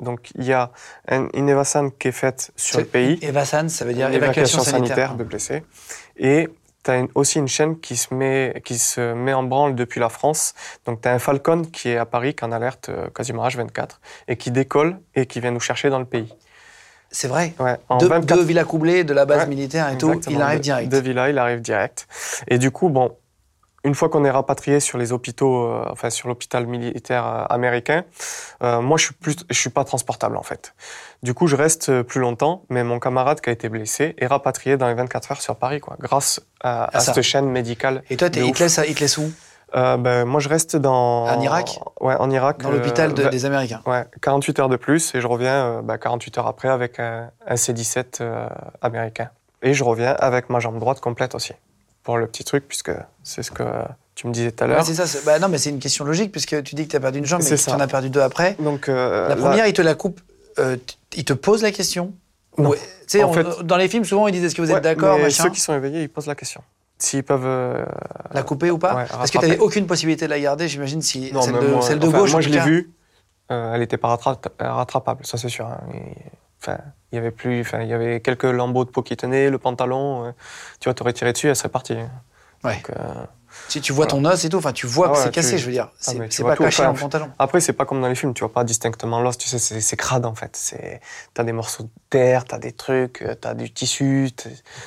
[0.00, 0.70] donc il y a
[1.08, 5.14] un- une Evasan qui est faite sur le pays, Evasan, ça veut dire évacuation, sanitaire.
[5.14, 5.62] de blessés,
[6.16, 6.48] et
[6.84, 10.08] tu as aussi une chaîne qui se, met, qui se met en branle depuis la
[10.08, 10.54] France.
[10.84, 13.98] Donc tu as un Falcon qui est à Paris, qui en alerte euh, quasiment H24,
[14.28, 16.32] et qui décolle et qui vient nous chercher dans le pays.
[17.10, 17.54] C'est vrai.
[17.58, 20.62] Ouais, en de, 24 de de la base Ouais, militaire et tout, il arrive de-
[20.62, 20.92] direct.
[20.92, 22.06] De Villa, il arrive direct.
[22.48, 23.16] Et du coup, bon,
[23.86, 28.04] une fois qu'on est rapatrié sur les hôpitaux, euh, enfin sur l'hôpital militaire euh, américain,
[28.62, 30.74] euh, moi je suis plus, je suis pas transportable en fait.
[31.22, 34.76] Du coup, je reste plus longtemps, mais mon camarade qui a été blessé est rapatrié
[34.76, 38.02] dans les 24 heures sur Paris, quoi, grâce à, Ah, à cette chaîne médicale.
[38.10, 39.30] Et toi, de il te laisse, il te laisse où
[39.74, 41.24] Euh, ben, moi, je reste dans.
[41.26, 41.80] En Irak?
[42.00, 42.62] Ouais, en Irak.
[42.62, 43.82] Dans l'hôpital de- euh, des Américains.
[43.84, 47.30] Ouais, 48 heures de plus et je reviens euh, bah, 48 heures après avec un,
[47.46, 48.48] un C-17 euh,
[48.80, 49.28] américain.
[49.62, 51.52] Et je reviens avec ma jambe droite complète aussi.
[52.06, 52.92] Pour le petit truc, puisque
[53.24, 53.64] c'est ce que
[54.14, 54.84] tu me disais tout à Ouais, l'heure.
[54.86, 55.18] c'est ça.
[55.26, 57.26] Bah, non, mais c'est une question logique puisque tu dis que tu as perdu une
[57.26, 57.76] jambe, mais C'est que tu ça.
[57.76, 58.54] en as perdu deux après.
[58.60, 60.20] Donc, euh, La là- première, il te la coupe.
[60.60, 60.76] euh,
[61.16, 62.14] il te pose la question.
[62.56, 65.18] En on- fait- dans les films, souvent, ils disent est-ce que vous êtes Ouais, d'accord.
[65.30, 66.62] Ceux qui sont éveillés, ils posent la question.
[66.98, 67.42] S'ils peuvent.
[67.44, 67.84] euh,
[68.32, 71.02] La couper ou pas Ouais, Parce que tu n'avais aucune possibilité de la garder, j'imagine,
[71.02, 72.32] si non, celle, de, moi, celle de enfin, gauche.
[72.32, 72.90] Moi, je l'ai vue.
[73.50, 75.66] euh, elle n'était pas rattra- rattrapable, ça c'est sûr.
[75.66, 75.80] hein.
[76.66, 76.78] Enfin,
[77.12, 79.58] il y avait plus, enfin, il y avait quelques lambeaux de peau qui tenaient, le
[79.58, 80.26] pantalon.
[80.26, 80.32] euh,
[80.80, 81.96] tu vois, t'aurais tiré dessus, elle serait partie.
[82.64, 82.74] Ouais.
[82.76, 83.24] Donc, euh,
[83.68, 85.50] Si tu vois ton os et tout, enfin, tu vois Ah que ouais, c'est cassé,
[85.52, 85.90] tu- je veux dire.
[86.06, 87.30] Ah, C'est pas tout, caché dans le pantalon.
[87.38, 89.96] Après, c'est pas comme dans les films, tu vois pas distinctement l'os, tu sais, c'est
[89.96, 90.58] crade en fait.
[91.32, 94.30] T'as des morceaux de terre, t'as des trucs, euh, t'as du tissu,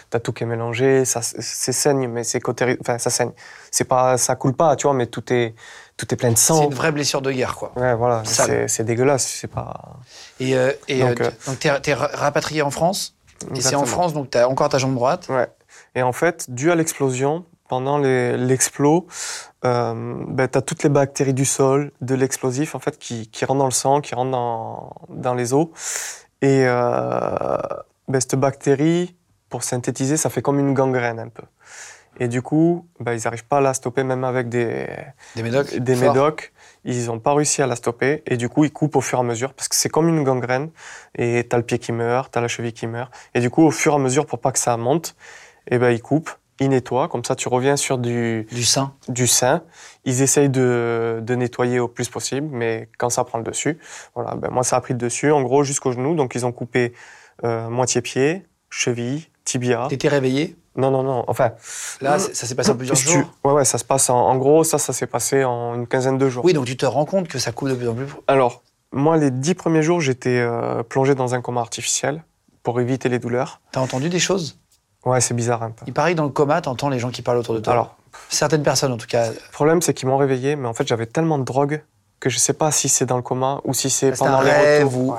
[0.09, 3.31] t'as tout qui est mélangé, ça c'est saigne, mais c'est côté, enfin ça saigne.
[3.71, 5.55] C'est pas, ça coule pas, tu vois, mais tout est,
[5.99, 6.63] tout est plein de C'est sang.
[6.69, 7.71] une vraie blessure de guerre, quoi.
[7.75, 9.97] Ouais, voilà, c'est c'est dégueulasse, c'est pas.
[10.39, 13.15] Et, euh, et Donc, euh, euh, t'es t'es ra- rapatrié en France.
[13.41, 13.85] Et c'est en Exactement.
[13.85, 15.27] France, donc t'as encore ta jambe droite.
[15.29, 15.47] Ouais.
[15.95, 19.07] Et en fait, dû à l'explosion, pendant les- l'explo,
[19.65, 23.45] euh, ben, tu as toutes les bactéries du sol, de l'explosif, en fait, qui, qui
[23.45, 25.67] rentrent dans le sang, qui rentrent dans, dans les os.
[26.41, 27.57] Et euh,
[28.07, 29.15] ben, cette bactérie,
[29.49, 31.43] pour synthétiser, ça fait comme une gangrène un peu.
[32.19, 34.87] Et du coup, ben, ils n'arrivent pas à la stopper, même avec des,
[35.35, 35.75] Des médocs.
[35.77, 36.53] des médocs.
[36.85, 38.23] Ils n'ont pas réussi à la stopper.
[38.27, 40.23] Et du coup, ils coupent au fur et à mesure, parce que c'est comme une
[40.23, 40.69] gangrène.
[41.17, 43.11] Et tu as le pied qui meurt, tu as la cheville qui meurt.
[43.33, 45.15] Et du coup, au fur et à mesure, pour pas que ça monte,
[45.69, 47.07] et ben, ils coupent, ils nettoient.
[47.07, 48.93] Comme ça, tu reviens sur du, Du sein.
[49.07, 49.63] du sein.
[50.05, 53.77] Ils essayent de, de nettoyer au plus possible, mais quand ça prend le dessus,
[54.15, 56.15] voilà, ben moi ça a pris le dessus, en gros jusqu'au genou.
[56.15, 56.93] Donc ils ont coupé
[57.45, 59.87] euh, moitié pied, cheville, tibia.
[59.89, 60.57] T'étais réveillé?
[60.75, 61.23] Non, non, non.
[61.27, 61.51] Enfin,
[62.01, 63.33] Là, ça s'est passé en plusieurs tu- jours.
[63.43, 66.17] Ouais, ouais, ça se passe en, en gros, ça, ça s'est passé en une quinzaine
[66.17, 66.45] de jours.
[66.45, 68.05] Oui, donc tu te rends compte que ça coupe de plus en plus.
[68.27, 68.61] Alors,
[68.91, 72.23] moi, les dix premiers jours, j'étais euh, plongé dans un coma artificiel
[72.63, 73.61] pour éviter les douleurs.
[73.71, 74.57] T'as entendu des choses?
[75.05, 75.83] Ouais, c'est bizarre un peu.
[75.87, 77.73] Il paraît que dans le coma, t'entends les gens qui parlent autour de toi.
[77.73, 77.95] Alors,
[78.29, 79.29] Certaines personnes, en tout cas.
[79.29, 81.81] le problème, c'est qu'ils m'ont réveillé, mais en fait, j'avais tellement de drogue
[82.19, 84.51] que je sais pas si c'est dans le coma ou si c'est pendant un les
[84.51, 85.01] rêve retours.
[85.01, 85.17] ou- Ouais.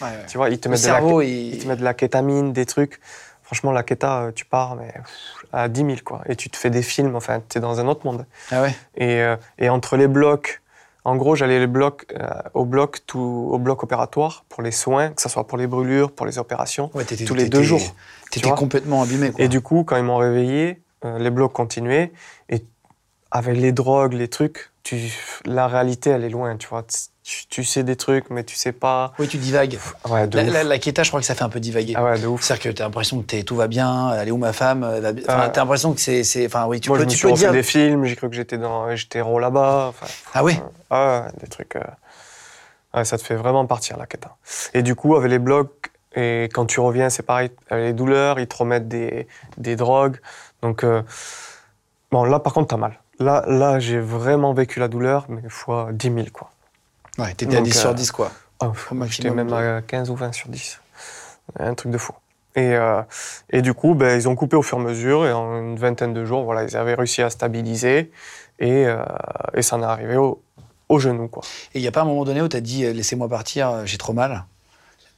[0.00, 0.26] Ouais, ouais.
[0.28, 1.58] Tu vois, ils te Le mettent de la cerveau, Ils il...
[1.58, 3.00] te mettent de la kétamine, des trucs.
[3.48, 6.20] Franchement, la kéta, euh, tu pars mais, pff, à 10 000, quoi.
[6.26, 8.26] Et tu te fais des films, enfin, tu es dans un autre monde.
[8.50, 8.76] Ah ouais.
[8.94, 10.60] Et, euh, et entre les blocs,
[11.06, 15.08] en gros, j'allais les blocs, euh, au, bloc, tout, au bloc opératoire pour les soins,
[15.08, 17.80] que ce soit pour les brûlures, pour les opérations, Ouais, tous les deux jours.
[18.30, 18.58] T'étais vois.
[18.58, 19.30] complètement abîmé.
[19.30, 19.42] Quoi.
[19.42, 22.12] Et du coup, quand ils m'ont réveillé, euh, les blocs continuaient.
[22.50, 22.62] Et
[23.30, 25.12] avec les drogues, les trucs, tu,
[25.44, 26.82] la réalité, elle est loin, tu vois.
[27.22, 29.12] Tu, tu sais des trucs, mais tu sais pas.
[29.18, 29.78] Oui, tu divagues.
[30.08, 30.52] Ouais, de La, ouf.
[30.52, 31.92] la, la Keta, je crois que ça fait un peu divaguer.
[31.96, 32.42] Ah ouais, de ouf.
[32.42, 35.10] C'est-à-dire que t'as l'impression que t'es- tout va bien, elle est où ma femme va
[35.10, 35.52] Enfin, Ouais.
[35.52, 36.46] T'as l'impression que c'est.
[36.46, 37.52] Enfin, oui, tu Moi, peux, je me tu suis peux dire.
[37.52, 39.88] des films, j'ai cru que j'étais dans, j'étais héros là-bas.
[39.90, 40.58] Enfin, Ah oui
[40.88, 41.76] Ah ouais, des trucs.
[41.76, 41.80] euh,
[42.94, 44.30] ouais, ça te fait vraiment partir la hein.
[44.72, 48.40] Et du coup, avec les blocs, Et quand tu reviens, c'est pareil, avec les douleurs,
[48.40, 49.28] ils te remettent des,
[49.58, 50.16] des drogues.
[50.62, 51.02] Donc, euh,
[52.10, 52.98] bon, là, par contre, t'as mal.
[53.18, 56.50] Là, là j'ai vraiment vécu la douleur, mais fois 10 000, quoi.
[57.18, 58.30] Ouais, t'étais à Donc, 10 sur euh, 10, quoi.
[58.60, 60.80] Ah, Au J'étais même à 15 ou 20 sur 10.
[61.58, 62.12] Un truc de fou.
[62.54, 63.02] Et, euh,
[63.50, 65.76] et du coup, ben, ils ont coupé au fur et à mesure, et en une
[65.76, 68.10] vingtaine de jours, voilà, ils avaient réussi à stabiliser,
[68.58, 69.02] et, euh,
[69.54, 70.42] et ça en est arrivé au,
[70.88, 71.42] au genou, quoi.
[71.74, 73.70] Et il n'y a pas un moment donné où tu as dit euh, laissez-moi partir,
[73.70, 74.44] euh, j'ai trop mal?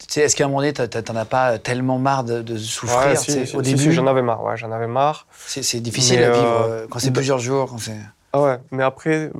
[0.08, 3.16] Sais, Est-ce qu'à un moment donné, t'en as pas tellement marre de, de souffrir Ouais,
[3.16, 5.26] si, Au si, début, j'en avais marre, ouais, j'en avais marre.
[5.46, 7.70] c'est difficile Mais, à vivre euh, euh, quand c'est plusieurs jours.
[7.70, 7.92] Quand.
[8.32, 9.30] Ah ouais, mais après,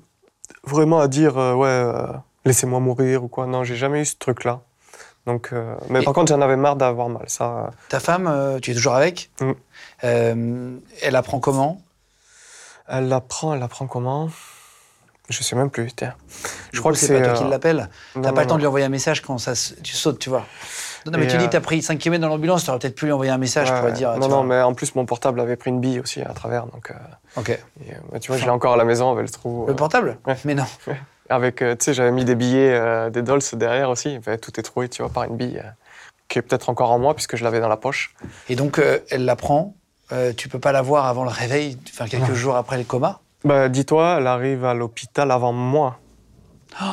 [0.65, 2.07] vraiment à dire, euh, ouais, euh,
[2.45, 4.61] laissez-moi mourir ou quoi, non, j'ai jamais eu ce truc-là.
[5.27, 5.53] Donc,
[5.91, 7.71] mais Et- par contre, j'en avais marre d'avoir mal, ça.
[7.91, 10.79] Ta femme, tu es toujours avec Mm.
[11.03, 11.81] Elle apprend comment?
[12.89, 14.31] Elle l'apprend, elle l'apprend comment?
[15.31, 16.15] Je sais même plus, tiens.
[16.67, 17.89] Je Du crois coup, que c'est pas toi euh, qui l'appelle.
[18.17, 20.19] non, T'as pas le temps de lui envoyer un message quand ça, se- tu sautes,
[20.19, 20.45] tu vois.
[21.07, 22.95] Non, mais Et, tu dis euh, que t'as pris 5 km dans l'ambulance, t'aurais peut-être
[22.97, 24.11] pu lui envoyer un message pour Ouais, dire.
[24.19, 24.45] Non, non, vois.
[24.45, 26.67] mais en plus, mon portable avait pris une bille aussi à travers.
[26.67, 26.95] Donc, euh,
[27.37, 27.49] Ok.
[27.51, 27.59] et,
[27.93, 29.65] euh, bah, tu vois, je l'ai encore à la maison avec le trou.
[29.67, 30.37] Le euh, portable Ouais.
[30.45, 30.67] Mais non.
[31.31, 34.19] avec, euh, tu sais, j'avais mis des billets, euh, des dolls derrière aussi.
[34.43, 35.69] Tout est troué, tu vois, par une bille euh,
[36.29, 38.15] qui est peut-être encore en moi puisque je l'avais dans la poche.
[38.49, 39.75] Et donc, euh, elle l'apprend.
[40.13, 43.21] Euh, tu peux pas la voir avant le réveil, enfin quelques jours après le coma.
[43.45, 45.99] Bah, dis-toi, elle arrive à l'hôpital avant moi.
[46.83, 46.85] Oh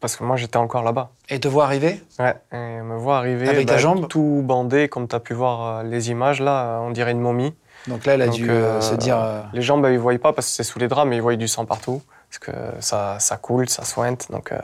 [0.00, 1.10] Parce que moi, j'étais encore là-bas.
[1.28, 2.02] Et te voir arriver?
[2.18, 3.48] Ouais, et elle me voit arriver.
[3.48, 4.08] Avec ta bah, jambe?
[4.08, 7.54] Tout bandé, comme tu as pu voir euh, les images, là, on dirait une momie.
[7.86, 9.18] Donc là, elle a Donc, dû euh, euh, se dire.
[9.18, 11.16] euh, Les jambes, bah, ils ne voyaient pas parce que c'est sous les draps, mais
[11.16, 12.02] ils voyaient du sang partout.
[12.28, 14.30] Parce que ça, ça coule, ça sointe.
[14.30, 14.58] Donc, euh,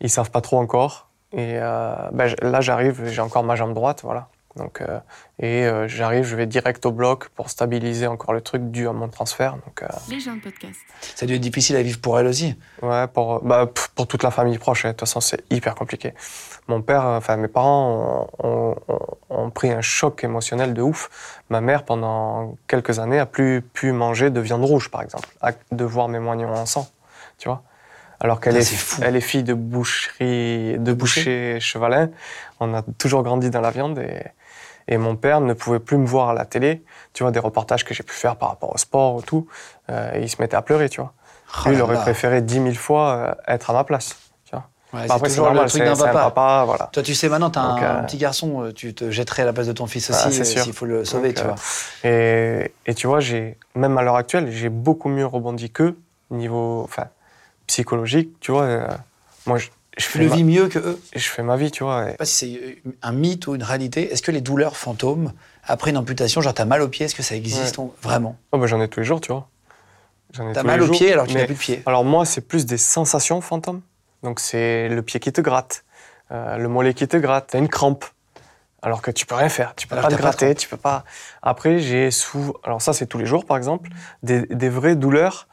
[0.00, 1.08] ils savent pas trop encore.
[1.32, 4.28] Et bah, là, j'arrive, j'ai encore ma jambe droite, voilà.
[4.56, 5.00] Donc, euh,
[5.40, 8.92] et euh, j'arrive, je vais direct au bloc pour stabiliser encore le truc dû à
[8.92, 9.54] mon transfert.
[9.66, 10.78] Donc, euh, Les gens de podcast.
[11.16, 12.56] Ça a dû être difficile à vivre pour elle aussi.
[12.80, 14.88] Ouais, pour, bah, pff, pour toute la famille proche, hein.
[14.88, 16.14] de toute façon, c'est hyper compliqué.
[16.68, 20.82] Mon père, euh, enfin mes parents ont, ont- ont- ont pris un choc émotionnel de
[20.82, 21.40] ouf.
[21.50, 25.50] Ma mère, pendant quelques années, a plus pu manger de viande rouge, par exemple, à
[25.72, 26.86] devoir mes moignons en sang,
[27.38, 27.62] tu vois.
[28.20, 32.08] Alors qu'elle Ah, est, elle fille de boucherie, de boucher chevalin.
[32.60, 34.22] On a toujours grandi dans la viande et,
[34.88, 36.82] et mon père ne pouvait plus me voir à la télé.
[37.12, 39.46] Tu vois, des reportages que j'ai pu faire par rapport au sport ou tout,
[39.90, 41.12] euh, il se mettait à pleurer, tu vois.
[41.64, 42.00] Oh Lui, il aurait là.
[42.00, 44.16] préféré dix mille fois euh, être à ma place.
[44.44, 44.68] Tu vois.
[44.92, 46.12] Ouais, Bah, c'est toujours le normal, truc c'est- d'un papa.
[46.30, 46.90] papa, voilà.
[46.92, 49.52] Toi, tu sais maintenant, t'as Donc, un, euh, petit garçon, tu te jetterais à la
[49.52, 52.10] place de ton fils aussi s'il faut le sauver, Donc, tu euh, vois.
[52.10, 55.96] Et, et tu vois, j'ai, même à l'heure actuelle, j'ai beaucoup mieux rebondi qu'eux,
[56.30, 57.04] niveau enfin,
[57.66, 58.62] psychologique, tu vois.
[58.64, 58.88] euh,
[59.46, 59.58] moi,
[59.96, 61.00] je, fais le ma, vis mieux que eux.
[61.14, 62.02] je fais ma vie, tu vois.
[62.02, 64.12] et- Je sais pas si c'est un mythe ou une réalité.
[64.12, 65.32] Est-ce que les douleurs fantômes
[65.64, 68.36] après une amputation, genre t'as mal au pied, est-ce que ça existe vraiment?
[68.52, 69.48] Oh, bah, j'en ai tous les jours, tu vois.
[70.52, 71.82] T'as mal au jours, pied alors que tu n'as plus de pied.
[71.86, 73.82] Alors moi, c'est plus des sensations fantômes.
[74.22, 75.84] Donc c'est le pied qui te gratte,
[76.32, 78.04] euh, le mollet qui te gratte, t'as une crampe.
[78.82, 81.04] Alors que tu peux rien faire, tu peux Alors pas te gratter, tu peux pas.
[81.40, 83.88] Après, j'ai sous, alors ça c'est tous les jours par exemple,
[84.22, 85.46] des, des vraies douleurs.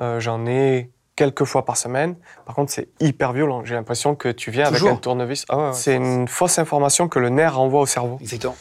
[0.00, 2.14] Euh, J'en ai quelques fois par semaine.
[2.46, 3.64] Par contre, c'est hyper violent.
[3.64, 5.44] J'ai l'impression que tu viens Toujours avec un tournevis.
[5.48, 5.72] Ah ouais, ouais.
[5.72, 8.18] C'est une fausse information que le nerf renvoie au cerveau.
[8.20, 8.56] Exactement.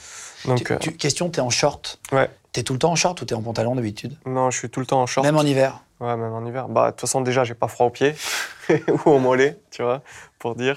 [0.45, 1.99] Donc Tu- euh, tu- question, t'es en short.
[2.11, 4.69] ouais, T'es tout le temps en short ou t'es en pantalon d'habitude non, je suis
[4.71, 5.23] tout le temps en short.
[5.25, 5.81] Même en hiver.
[5.99, 6.67] Ouais, même en hiver.
[6.67, 8.15] Bah, de toute façon, déjà, j'ai pas froid aux pieds
[8.69, 10.01] ou au mollet, tu vois,
[10.39, 10.75] pour dire.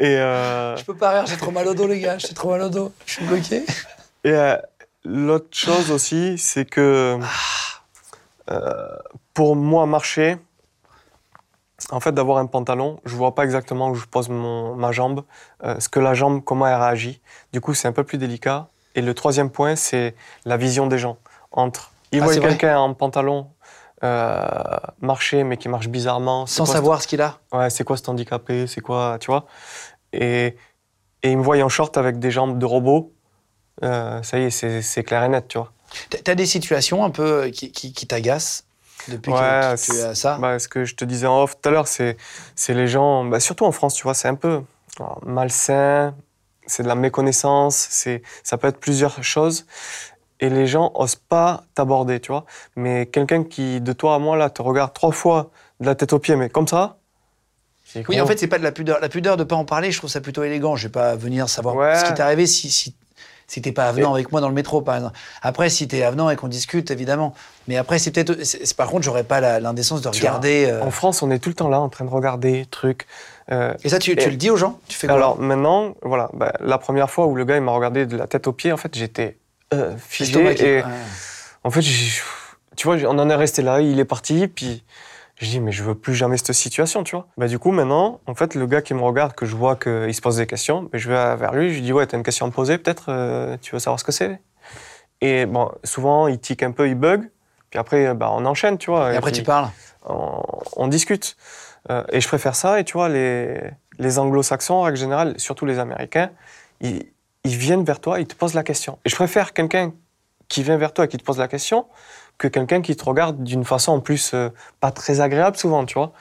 [0.00, 2.18] Et, euh, Je peux pas rire, j'ai trop mal au dos, les gars.
[2.18, 2.92] J'ai trop mal au dos.
[3.06, 3.58] Je suis bloqué.
[4.24, 4.56] et euh,
[5.04, 8.52] l'autre chose aussi, c'est que Ah.
[8.52, 8.96] euh,
[9.34, 10.36] pour moi, marcher,
[11.90, 15.24] en fait, d'avoir un pantalon, je vois pas exactement où je pose mon, ma jambe,
[15.64, 17.20] euh, ce que la jambe, comment elle réagit.
[17.52, 18.68] Du coup, c'est un peu plus délicat.
[18.94, 20.14] Et le troisième point, c'est
[20.44, 21.18] la vision des gens.
[21.52, 23.48] Entre, ils Ah, voient quelqu'un en pantalon
[24.02, 24.46] euh,
[25.00, 26.46] marcher, mais qui marche bizarrement.
[26.46, 27.38] Sans ce- savoir ce qu'il a.
[27.52, 29.46] Ouais, c'est quoi cet handicapé C'est quoi, tu vois
[30.12, 30.56] et,
[31.22, 33.12] et il me voit en short avec des jambes de robot.
[33.82, 35.72] Euh, ça y est, c'est clair et net, tu vois.
[36.22, 38.64] T'as- des situations un peu qui, qui, qui t'agacent
[39.08, 41.68] depuis Ouais, que tu- as ça Bah, ce que je te disais en off tout
[41.68, 42.16] à l'heure, c'est
[42.54, 44.62] c'est les gens, bah, surtout en France, tu vois, c'est un peu
[44.98, 46.14] alors, malsain,
[46.66, 49.66] c'est de la méconnaissance, c'est ça peut être plusieurs choses.
[50.40, 52.44] Et les gens osent pas t'aborder, tu vois.
[52.76, 55.50] Mais quelqu'un qui, de toi à moi, là, te regarde trois fois
[55.80, 56.98] de la tête aux pieds, mais comme ça.
[58.08, 58.98] Oui, en fait, c'est pas de la pudeur.
[59.00, 60.74] La pudeur de pas en parler, je trouve ça plutôt élégant.
[60.74, 61.94] Je vais pas venir savoir Ouais.
[61.96, 62.94] ce qui t'est arrivé si, si,
[63.46, 65.16] si t'es pas avenant avec moi dans le métro, par exemple.
[65.42, 67.34] Après, si t'es avenant et qu'on discute, évidemment.
[67.68, 68.34] Mais après, c'est peut-être.
[68.76, 70.66] Par contre, j'aurais pas l'indécence de vois, regarder.
[70.68, 73.06] euh, En France, on est tout le temps là en train de regarder trucs.
[73.52, 74.78] Euh, Et ça, tu, le dis aux gens?
[74.88, 75.16] Tu fais quoi?
[75.16, 78.26] Alors maintenant, voilà, bah, la première fois où le gars il m'a regardé de la
[78.26, 79.36] tête aux pieds, en fait, j'étais
[79.72, 80.84] euh, figé et Ouais.
[81.64, 83.80] en fait, tu vois, on en est resté là.
[83.80, 84.82] Il est parti, puis
[85.44, 87.26] Je dis, mais je veux plus jamais cette situation, tu vois.
[87.36, 90.14] Bah, du coup, maintenant, en fait, le gars qui me regarde, que je vois qu'il
[90.14, 92.22] se pose des questions, bah, je vais vers lui, je lui dis, ouais, t'as une
[92.22, 94.40] question à me poser, peut-être, euh, tu veux savoir ce que c'est?
[95.20, 97.30] Et bon, souvent, il tique un peu, il bug,
[97.70, 99.12] puis après, bah, on enchaîne, tu vois.
[99.12, 99.68] Et, après, puis, tu parles
[100.06, 100.42] on,
[100.76, 101.36] on discute.
[101.90, 103.60] Euh, et je préfère ça, et tu vois, les,
[103.98, 106.30] les anglo-saxons, en règle générale, surtout les américains,
[106.80, 107.04] ils,
[107.44, 108.98] ils viennent vers toi, ils te posent la question.
[109.04, 109.92] Et je préfère quelqu'un
[110.48, 111.86] qui vient vers toi et qui te pose la question
[112.38, 115.94] que quelqu'un qui te regarde d'une façon en plus euh, pas très agréable souvent, tu
[115.94, 116.12] vois.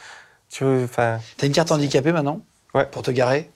[0.49, 2.39] Tu enfin, T'as une carte handicapée maintenant
[2.73, 2.85] Ouais.
[2.85, 3.49] Pour te garer?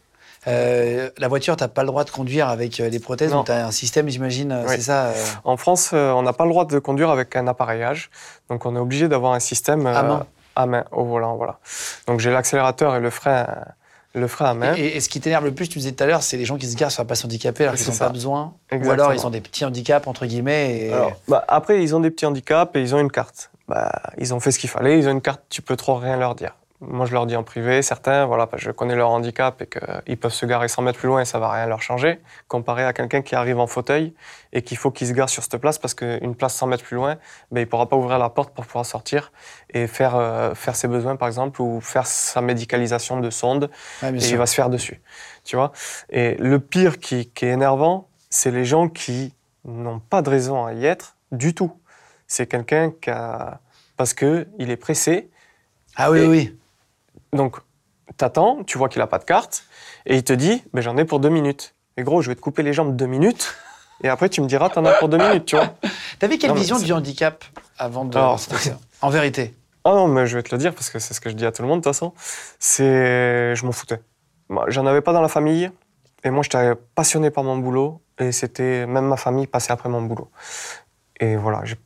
[0.47, 3.37] Euh, la voiture, t'as pas le droit de conduire avec euh, des prothèses, Non.
[3.37, 6.65] donc t'as un système, j'imagine, c'est ça euh, en France, on n'a pas le droit
[6.65, 8.09] de conduire avec un appareillage,
[8.49, 10.25] donc on est obligé d'avoir un système À main.
[10.55, 11.59] à main, au volant, voilà.
[12.07, 13.45] Donc j'ai l'accélérateur et le frein,
[14.17, 14.73] le frein à main.
[14.75, 16.57] Et, et ce qui t'énerve le plus, tu disais tout à l'heure, c'est les gens
[16.57, 18.53] qui se garent sur la place handicapée alors qu'ils n'ont pas besoin.
[18.71, 20.79] Ou alors ils ont des petits handicaps, entre guillemets.
[20.79, 20.93] Et...
[20.93, 23.51] Alors, bah, après, ils ont des petits handicaps et ils ont une carte.
[23.67, 26.17] Bah, ils ont fait ce qu'il fallait, ils ont une carte, tu peux trop rien
[26.17, 26.55] leur dire.
[26.79, 29.65] Moi, je leur dis en privé, certains, voilà, parce que je connais leur handicap et
[29.67, 32.85] qu'ils peuvent se garer 100 mètres plus loin et ça va rien leur changer, comparé
[32.85, 34.13] à quelqu'un qui arrive en fauteuil
[34.53, 36.95] et qu'il faut qu'il se gare sur cette place parce qu'une place 100 mètres plus
[36.95, 37.15] loin,
[37.51, 39.31] ben, il ne pourra pas ouvrir la porte pour pouvoir sortir
[39.73, 43.71] et faire, euh, faire ses besoins, par exemple, ou faire sa médicalisation de sonde
[44.03, 44.31] bien et sûr.
[44.33, 45.01] il va se faire dessus.
[45.43, 45.71] Tu vois
[46.11, 49.33] Et le pire qui, qui est énervant, c'est les gens qui
[49.65, 51.71] n'ont pas de raison à y être du tout.
[52.27, 53.61] C'est quelqu'un qui a.
[53.95, 55.31] Parce qu'il est pressé,
[55.95, 56.57] Ah oui, Et- oui, oui.
[57.33, 57.57] Donc
[58.17, 59.63] t'attends, tu vois qu'il n'a pas de carte,
[60.05, 61.75] et il te dit ben, J'en ai pour deux minutes.
[61.97, 63.55] Et gros, je vais te couper les jambes deux minutes,
[64.03, 65.69] et après tu me diras T'en as pour deux minutes, tu vois.
[66.19, 67.43] T'avais quelle Non, vision du handicap
[67.77, 68.17] avant de.
[68.17, 68.39] Alors-.
[69.01, 69.53] En vérité.
[69.83, 71.45] Ah non, mais je vais te le dire parce que c'est ce que je dis
[71.45, 72.13] à tout le monde de toute façon.
[72.59, 73.55] C'est.
[73.55, 74.01] Je m'en foutais.
[74.49, 75.71] Moi, J'en avais pas dans la famille.
[76.23, 78.01] Et moi, j'étais passionné par mon boulot.
[78.19, 78.85] Et c'était.
[78.85, 80.29] Même ma famille passait après mon boulot.
[81.19, 81.61] Et voilà.
[81.63, 81.77] j'ai-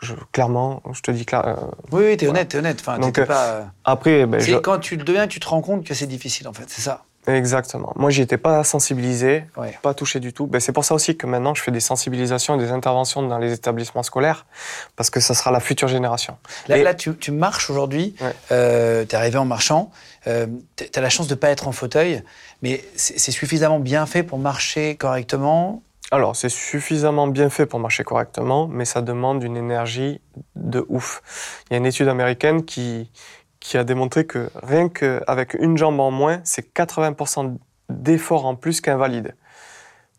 [0.00, 1.46] je- clairement, je te dis clair.
[1.46, 1.54] euh,
[1.92, 2.40] Oui, oui, t'es Voilà.
[2.40, 2.78] honnête, t'es honnête.
[2.80, 3.66] Enfin, Donc, euh, pas.
[3.84, 6.52] après, ben, je- quand tu le deviens, tu te rends compte que c'est difficile, en
[6.52, 6.64] fait.
[6.68, 7.02] C'est ça.
[7.28, 7.92] Exactement.
[7.96, 9.76] Moi, j'y étais pas sensibilisé, Ouais.
[9.82, 10.46] pas touché du tout.
[10.46, 13.38] Ben, c'est pour ça aussi que maintenant, je fais des sensibilisations et des interventions dans
[13.38, 14.46] les établissements scolaires,
[14.94, 16.36] parce que ça sera la future génération.
[16.68, 18.32] Là, Et- là, tu, tu marches aujourd'hui, Ouais.
[18.52, 19.90] euh, t'es arrivé en marchant,
[20.28, 22.22] euh, t'as t'as la chance de pas être en fauteuil,
[22.62, 25.82] mais c'est suffisamment bien fait pour marcher correctement.
[26.12, 30.20] Alors, c'est suffisamment bien fait pour marcher correctement, mais ça demande une énergie
[30.54, 31.62] de ouf.
[31.68, 33.10] Il y a une étude américaine qui,
[33.58, 37.56] qui a démontré que rien qu'avec une jambe en moins, c'est 80%
[37.88, 39.34] d'effort en plus qu'invalide.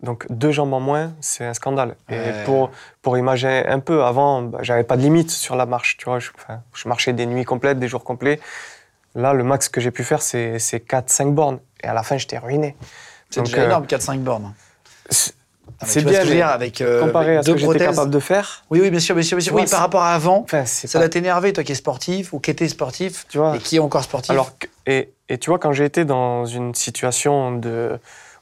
[0.03, 1.95] Donc, deux jambes en moins, c'est un scandale.
[2.09, 2.41] Ouais.
[2.41, 2.69] Et pour,
[3.01, 5.97] pour imaginer un peu, avant, bah, j'avais pas de limite sur la marche.
[5.97, 8.39] Tu vois, je, enfin, je marchais des nuits complètes, des jours complets.
[9.15, 11.59] Là, le max que j'ai pu faire, c'est c'est 4-5 bornes.
[11.81, 12.75] Et à la fin, j'étais ruiné.
[13.31, 14.53] C'est déjà euh, énorme, 4-5 bornes.
[15.80, 18.19] C'est Ah, c'est bien, ce dire, avec euh, comparé à ce que j'étais capable de
[18.19, 18.63] faire.
[18.71, 19.51] Oui, oui, bien sûr, bien sûr, bien sûr.
[19.51, 21.75] Tu vois, Oui, par rapport à avant, Enfin, ça pas- va t'énerver, toi qui es
[21.75, 23.55] sportif ou qui étais sportif Tu vois.
[23.55, 24.32] et qui est encore sportif.
[24.32, 24.51] Alors,
[24.88, 27.99] et, et tu vois, quand j'ai été dans une situation de,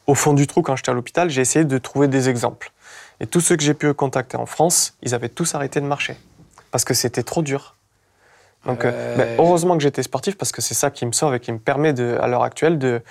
[0.07, 2.71] au fond du trou, quand j'étais à l'hôpital, j'ai essayé de trouver des exemples.
[3.19, 6.15] Et tous ceux que j'ai pu contacter en France, ils avaient tous arrêté de marcher.
[6.71, 7.75] Parce que c'était trop dur.
[8.65, 9.25] Donc, euh, Ouais.
[9.25, 11.59] ben, heureusement que j'étais sportif, parce que c'est ça qui me sauve et qui me
[11.59, 13.01] permet, de, à l'heure actuelle, de,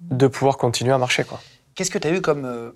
[0.00, 1.24] de pouvoir continuer à marcher.
[1.74, 2.70] Qu'est-ce que tu as eu comme euh,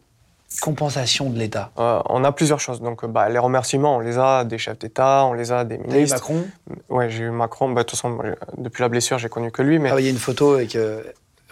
[0.60, 2.80] compensation de l'État Euh, on a plusieurs choses.
[2.80, 5.78] Donc, euh, bah, les remerciements, on les a des chefs d'État, on les a des
[5.78, 6.16] T'as eu ministres.
[6.16, 6.46] Macron?
[6.88, 7.70] Ouais, j'ai eu Macron.
[7.70, 8.18] Bah, de toute façon,
[8.58, 9.78] depuis la blessure, j'ai connu que lui.
[9.78, 11.02] Mais Ah il y a une photo avec euh,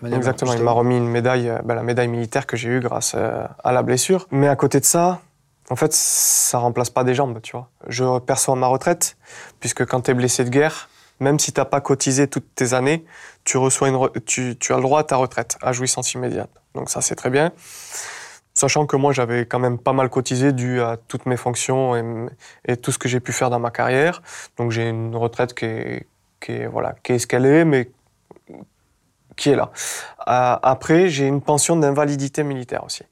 [0.04, 2.80] Exactement, Macron, il m'a remis une médaille, euh, ben, la médaille militaire que j'ai eue
[2.80, 4.26] grâce euh, à la blessure.
[4.30, 5.20] Mais à côté de ça,
[5.70, 7.68] en fait, ça remplace pas des jambes, tu vois.
[7.88, 9.16] Je perçois ma retraite,
[9.60, 10.88] puisque quand tu es blessé de guerre,
[11.20, 13.04] même si t'as pas cotisé toutes tes années,
[13.44, 16.50] tu, reçois une re- tu, tu as le droit à ta retraite, à jouissance immédiate.
[16.74, 17.52] Donc ça, c'est très bien.
[18.62, 21.96] Sachant que moi, j'avais quand même pas mal cotisé dû à toutes mes fonctions
[22.64, 24.22] et, tout ce que j'ai pu faire dans ma carrière.
[24.56, 26.06] Donc j'ai une retraite qui est,
[26.40, 27.90] qui est, voilà, qui est ce qu'elle est, mais
[29.34, 29.72] qui est là.
[30.28, 33.02] Euh, après, j'ai une pension d'invalidité militaire aussi.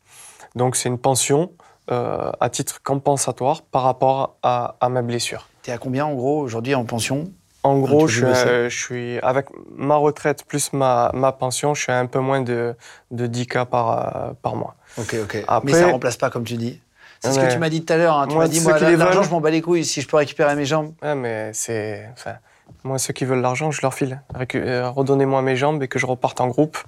[0.55, 1.51] Donc c'est une pension
[1.91, 5.49] euh, à titre compensatoire par rapport à, à ma blessure.
[5.63, 7.33] T'es à combien en gros aujourd'hui en pension?
[7.63, 8.55] En gros, tu je veux suis, bosser.
[8.55, 9.47] euh, je suis avec
[9.77, 12.75] ma retraite plus ma, ma pension, je suis à un peu moins de,
[13.11, 14.77] de 10 cas par, euh, par mois.
[14.99, 15.45] Ok, ok.
[15.47, 16.81] Après- Mais ça remplace pas comme tu dis.
[17.23, 18.17] C'est ce que tu m'as dit tout à l'heure.
[18.19, 18.27] hein.
[18.29, 19.85] Tu m'as dit, moi, l'argent, je m'en bats les couilles.
[19.85, 20.95] Si je peux récupérer mes jambes.
[21.03, 22.09] Ouais, mais c'est.
[22.15, 22.37] Enfin,
[22.83, 24.23] moi, ceux qui veulent l'argent, je leur file.
[24.55, 26.79] Euh, Redonnez-moi mes jambes et que je reparte en groupe.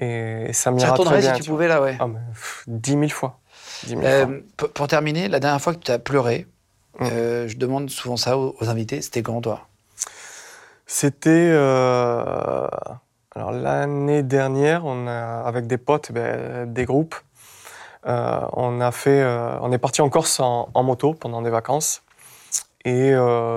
[0.00, 1.34] Et ça Tu m'ira très bien.
[1.34, 1.96] si tu tu pouvais là, ouais.
[2.00, 3.38] Ah, mais, pff, 10 000 fois.
[3.84, 4.26] 10 000 Euh,
[4.58, 4.68] fois.
[4.72, 6.46] pour- terminer, la dernière fois que tu as pleuré,
[7.00, 7.06] Mm.
[7.46, 9.02] je demande souvent ça aux, aux invités.
[9.02, 9.67] C'était quand toi?
[10.90, 11.50] C'était.
[11.52, 12.66] euh,
[13.36, 17.14] Alors, l'année dernière, on a, avec des potes, ben, des groupes,
[18.06, 21.50] euh, on, a fait, euh, on est parti en Corse en, en moto pendant des
[21.50, 22.02] vacances.
[22.84, 23.12] Et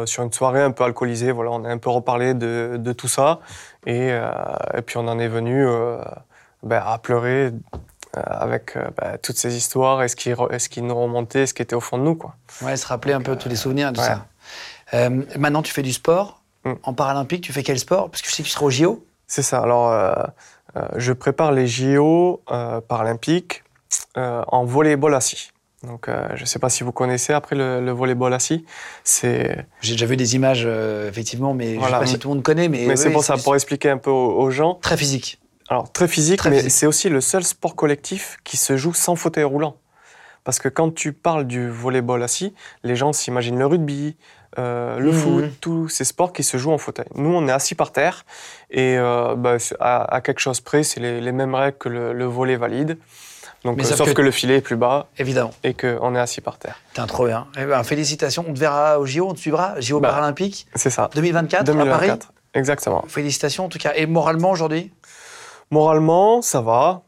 [0.07, 3.07] sur une soirée un peu alcoolisée, voilà, on a un peu reparlé de, de tout
[3.07, 3.39] ça.
[3.85, 5.65] Et, et, puis on en est venu
[6.63, 7.53] ben, à pleurer
[8.13, 11.75] avec ben, toutes ces histoires et ce qui, ce qui nous remontait, ce qui était
[11.75, 12.15] au fond de nous.
[12.15, 12.35] Quoi.
[12.61, 14.05] Ouais, se rappeler un peu tous les souvenirs de ouais.
[14.91, 15.09] ça.
[15.37, 16.40] maintenant, tu fais du sport.
[16.65, 16.73] Mm.
[16.83, 18.09] En paralympique, tu fais quel sport?
[18.09, 19.05] Parce que je sais que tu seras au JO.
[19.27, 19.59] C'est ça.
[19.59, 19.93] Alors,
[20.95, 22.41] je prépare les JO
[22.87, 23.63] paralympiques
[24.15, 25.51] en volleyball assis.
[25.83, 28.65] Donc, euh, je ne sais pas si vous connaissez après le, le volleyball assis.
[29.03, 29.65] C'est.
[29.81, 31.79] J'ai déjà vu des images, euh, effectivement, mais voilà.
[31.79, 32.69] je ne sais pas si tout le monde connaît.
[32.69, 34.75] Mais, mais c'est pour ça, pour expliquer un peu aux, aux gens.
[34.75, 35.39] Très physique.
[35.69, 39.15] Alors, très physique, très mais c'est aussi le seul sport collectif qui se joue sans
[39.15, 39.77] fauteuil roulant.
[40.43, 42.53] Parce que quand tu parles du volleyball assis,
[42.83, 44.17] les gens s'imaginent le rugby,
[44.59, 45.13] euh, le mmh.
[45.13, 47.05] foot, tous ces sports qui se jouent en fauteuil.
[47.15, 48.25] Nous, on est assis par terre
[48.69, 52.13] et euh, bah, à, à, quelque chose près, c'est les, les, mêmes règles que le,
[52.13, 52.97] le volley valide.
[53.63, 54.13] Donc, Mais sauf que...
[54.13, 54.21] que...
[54.21, 55.07] le filet est plus bas.
[55.17, 55.51] Évidemment.
[55.63, 56.79] Et qu'on est assis par terre.
[56.93, 57.47] T'es trop bien.
[57.57, 58.43] Eh ben, félicitations.
[58.47, 60.67] On te verra au JO, on te suivra, JO bah, paralympique.
[60.75, 61.09] C'est ça.
[61.13, 62.19] 2024, 2024 à Paris.
[62.53, 63.05] Exactement.
[63.07, 63.93] Félicitations en tout cas.
[63.95, 64.91] Et moralement aujourd'hui?
[65.69, 67.03] Moralement, ça va.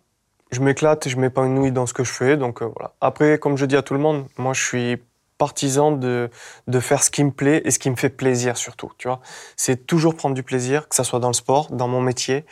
[0.51, 2.37] Je m'éclate, je m'épanouis dans ce que je fais.
[2.37, 2.93] Donc euh, voilà.
[3.01, 5.01] Après, comme je dis à tout le monde, moi je suis
[5.43, 6.29] partisan de,
[6.67, 8.91] de faire ce qui me plaît et ce qui me fait plaisir surtout.
[8.97, 9.19] Tu vois,
[9.57, 12.45] c'est toujours prendre du plaisir, que ça soit dans le sport, dans mon métier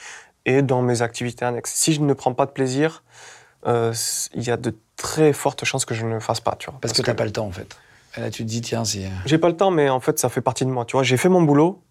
[0.46, 1.72] et dans mes activités annexes.
[1.74, 3.04] Si je ne prends pas de plaisir,
[3.66, 3.94] euh,
[4.34, 6.58] il y a de très fortes chances que je ne le fasse pas.
[6.60, 7.78] Tu vois, parce, parce que, tu n'as pas le temps en fait.
[8.18, 9.06] Et là, tu te dis, tiens, si.
[9.26, 10.84] J'ai pas le temps, mais en fait, ça fait partie de moi.
[10.84, 11.82] Tu vois, j'ai fait mon boulot.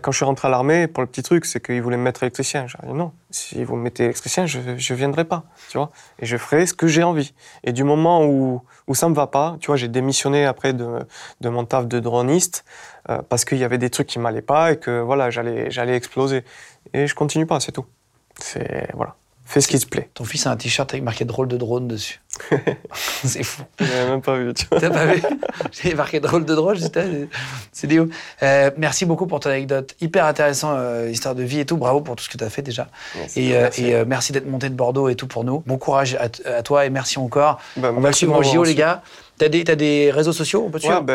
[0.00, 2.22] Quand je suis rentré à l'armée, pour le petit truc, c'est qu'ils voulaient me mettre
[2.22, 2.66] électricien.
[2.66, 5.90] J'ai dit non, si vous me mettez électricien, je ne viendrai pas, tu vois.
[6.18, 7.34] Et je ferai ce que j'ai envie.
[7.64, 8.62] Et du moment où,
[8.94, 11.06] ça me va pas, tu vois, j'ai démissionné après de,
[11.44, 12.64] mon taf de droniste
[13.08, 16.44] euh, parce qu'il y avait des trucs qui m'allaient pas et que voilà, j'allais exploser.
[16.92, 17.86] Et je continue pas, c'est tout.
[18.38, 19.16] C'est voilà.
[19.48, 20.10] Fais ce qui te plaît.
[20.12, 22.20] Ton fils a un t-shirt avec marqué drôle de drone dessus.
[22.92, 23.62] c'est fou.
[23.78, 24.52] Je l'avais même pas vu.
[24.52, 24.80] Tu vois.
[24.80, 25.22] T'as pas vu
[25.72, 26.76] J'ai marqué drôle de drone,
[27.72, 28.04] c'est des
[28.42, 29.94] euh, Merci beaucoup pour ton anecdote.
[30.00, 31.76] Hyper intéressant, euh, histoire de vie et tout.
[31.76, 32.88] Bravo pour tout ce que tu as fait déjà.
[33.16, 33.84] Merci, et, euh, merci.
[33.84, 35.62] et merci d'être monté de Bordeaux et tout pour nous.
[35.64, 37.60] Bon courage à, à toi et merci encore.
[37.76, 39.02] Bah, On va suivre au JO, les gars.
[39.38, 41.12] T'as des, as des réseaux sociaux, on peut te ouais, suivre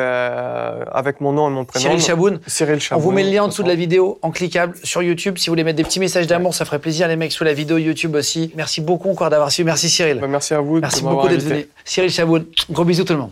[0.91, 1.82] Avec mon nom et mon prénom.
[1.82, 2.39] Cyril Chaboun.
[2.45, 3.01] Cyril Chaboun.
[3.01, 5.39] On vous met le lien en dessous de la vidéo, en cliquable, sur YouTube.
[5.39, 7.53] Si vous voulez mettre des petits messages d'amour, ça ferait plaisir, les mecs, sous la
[7.53, 8.51] vidéo YouTube aussi.
[8.55, 9.65] Merci beaucoup encore d'avoir suivi.
[9.65, 10.19] Merci Cyril.
[10.19, 10.80] Ben, merci à vous.
[10.80, 11.65] Merci beaucoup d'être venu.
[11.84, 12.45] Cyril Chaboun.
[12.69, 13.32] Gros bisous tout le monde.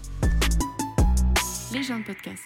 [1.71, 2.41] Légende Podcast.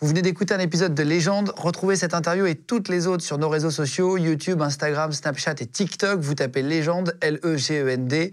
[0.00, 1.52] Vous venez d'écouter un épisode de Légende.
[1.56, 5.66] Retrouvez cette interview et toutes les autres sur nos réseaux sociaux, YouTube, Instagram, Snapchat et
[5.66, 6.20] TikTok.
[6.20, 8.32] Vous tapez Légende, L-E-G-E-N-D.